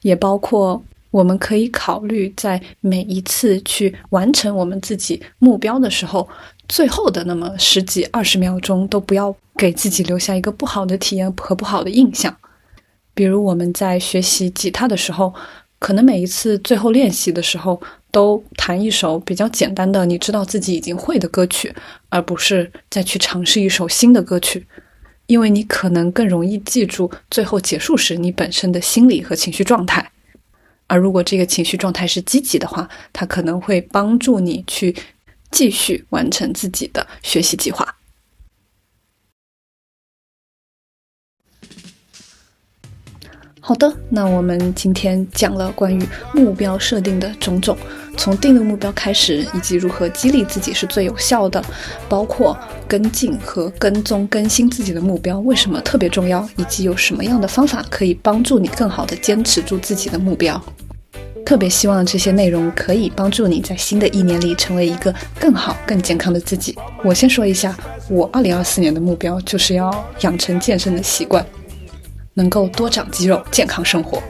[0.01, 0.81] 也包括
[1.11, 6.25] 我们可以考虑在每一次去完成我们自己目标的时候，
[6.69, 12.33] 最后的那么十几二十秒钟都不要给自己留下一个不好的体验和不好的印象。
[13.15, 15.33] 比如我们在学习吉他的时候，
[15.79, 17.81] 可能每一次最后练习的时候
[18.11, 21.73] 都弹一首比较简单的，你知道自己已经会的歌曲，
[22.09, 24.67] 而不是再去尝试一首新的歌曲，
[25.27, 30.11] 因为你可能更容易记住最后结束时你本身的心理和情绪状态。
[30.87, 34.95] 而如果这个情绪状态是积极的话，它可能会帮助你去
[35.51, 37.95] 继续完成自己的学习计划。
[43.67, 47.75] 好的，那我们今天讲了关于目标设定的种种，
[48.15, 51.59] 从定的目标开始，以及如何激励自己是最有效的，
[52.07, 52.55] 包括
[52.87, 60.63] 跟进和跟踪更新自己的目标为什么特别重要，以及有什么样的方法可以帮助你更好的坚持住自己的目标。
[61.43, 66.77] 特别希望这些内容可以帮助你在新的一年里成为一个更好、更健康的自己。
[67.03, 67.75] 我先说一下，
[68.11, 71.43] 我二零二四年的目标就是要养成健身的习惯。
[72.35, 74.21] 能够多长肌肉，健康生活，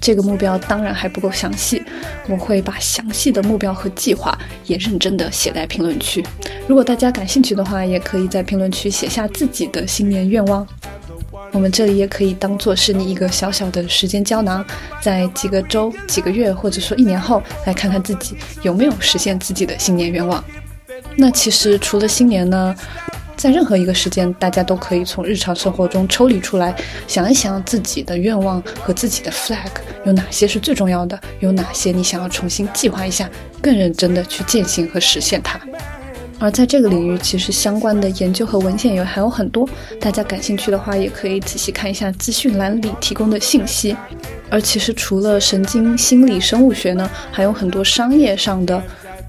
[0.00, 1.82] 这个目标当然还不够详细，
[2.28, 6.24] 我会把详细的目标和计划也认真的写在评论区。
[6.68, 10.66] 如果大家感兴趣的话，也可以在评论区写下自己的新年愿望。
[11.50, 14.64] 我们这里也可以当做是你一个小小的时间胶囊，
[15.02, 20.42] 在几个周、几个月或者说一年后，来看看自己有没有实现自己的新年愿望。
[21.16, 22.74] 那其实除了新年呢？
[23.42, 26.72] 在任何一个时间，大家都可以从日常生活中抽离出来，
[27.08, 29.66] 想一想自己的愿望和自己的 flag
[30.04, 33.28] 有哪些是最重要的，有哪些你想要重新计划一下，
[33.60, 35.60] 更认真的去践行和实现它。
[36.38, 43.96] 而在这个领域，其实相关的研究和文献也还有很多，大家感兴趣的话，也可以仔细看一下资讯栏里提供的信息。
[44.50, 48.80] 而其实除了神经心理生物学呢，还有很多商业上的。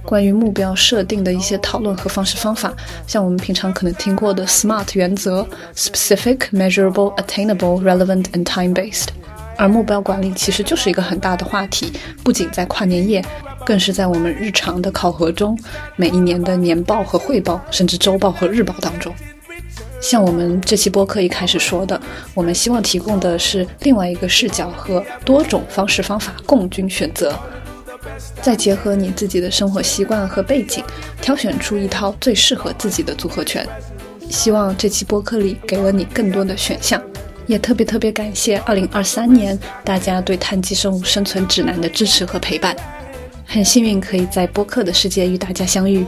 [0.05, 2.73] 关于目标设定的一些讨论和方式方法，
[3.07, 9.07] 像我们平常可能听过的 SMART 原则：Specific, Measurable, Attainable, Relevant and Time-based。
[9.55, 11.93] 而目标管理其实就是一个很大的话题，
[12.23, 13.23] 不仅在跨年夜，
[13.65, 15.57] 更是在我们日常的考核中，
[15.95, 19.13] 每一年的年报和汇报，甚至周报和日报当中。
[20.01, 22.01] 像我们这期播客一开始说的，
[22.34, 27.34] 我们希望提供的是另外一个视角和多种方式方法共均选择。
[28.41, 30.84] 再结合你自己的生活习惯和背景，
[31.21, 33.67] 挑选出一套最适合自己的组合拳。
[34.30, 37.01] 希望这期播客里给了你更多的选项，
[37.45, 42.75] 也特别特别感谢2023年大家对《碳基生物生存指南》的支持和陪伴。
[43.45, 46.05] 很幸运可以在播客的世界与大家相遇。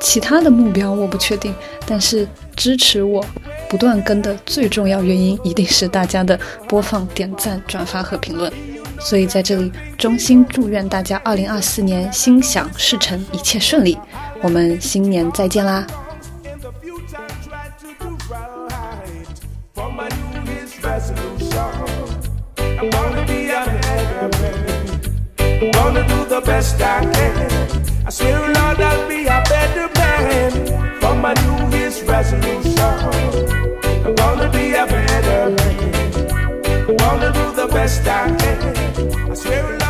[0.00, 1.54] 其他的目标我不确定，
[1.86, 3.24] 但是支持我
[3.70, 6.38] 不断更的最重要原因，一定是大家的
[6.68, 8.52] 播放、点赞、转发和评论。
[9.00, 13.98] 所以在这里，衷心祝愿大家二零二四年心想事成，一切顺利。
[14.42, 15.86] 我们新年再见啦
[37.24, 39.30] ！Gonna do the best I can.
[39.30, 39.83] I swear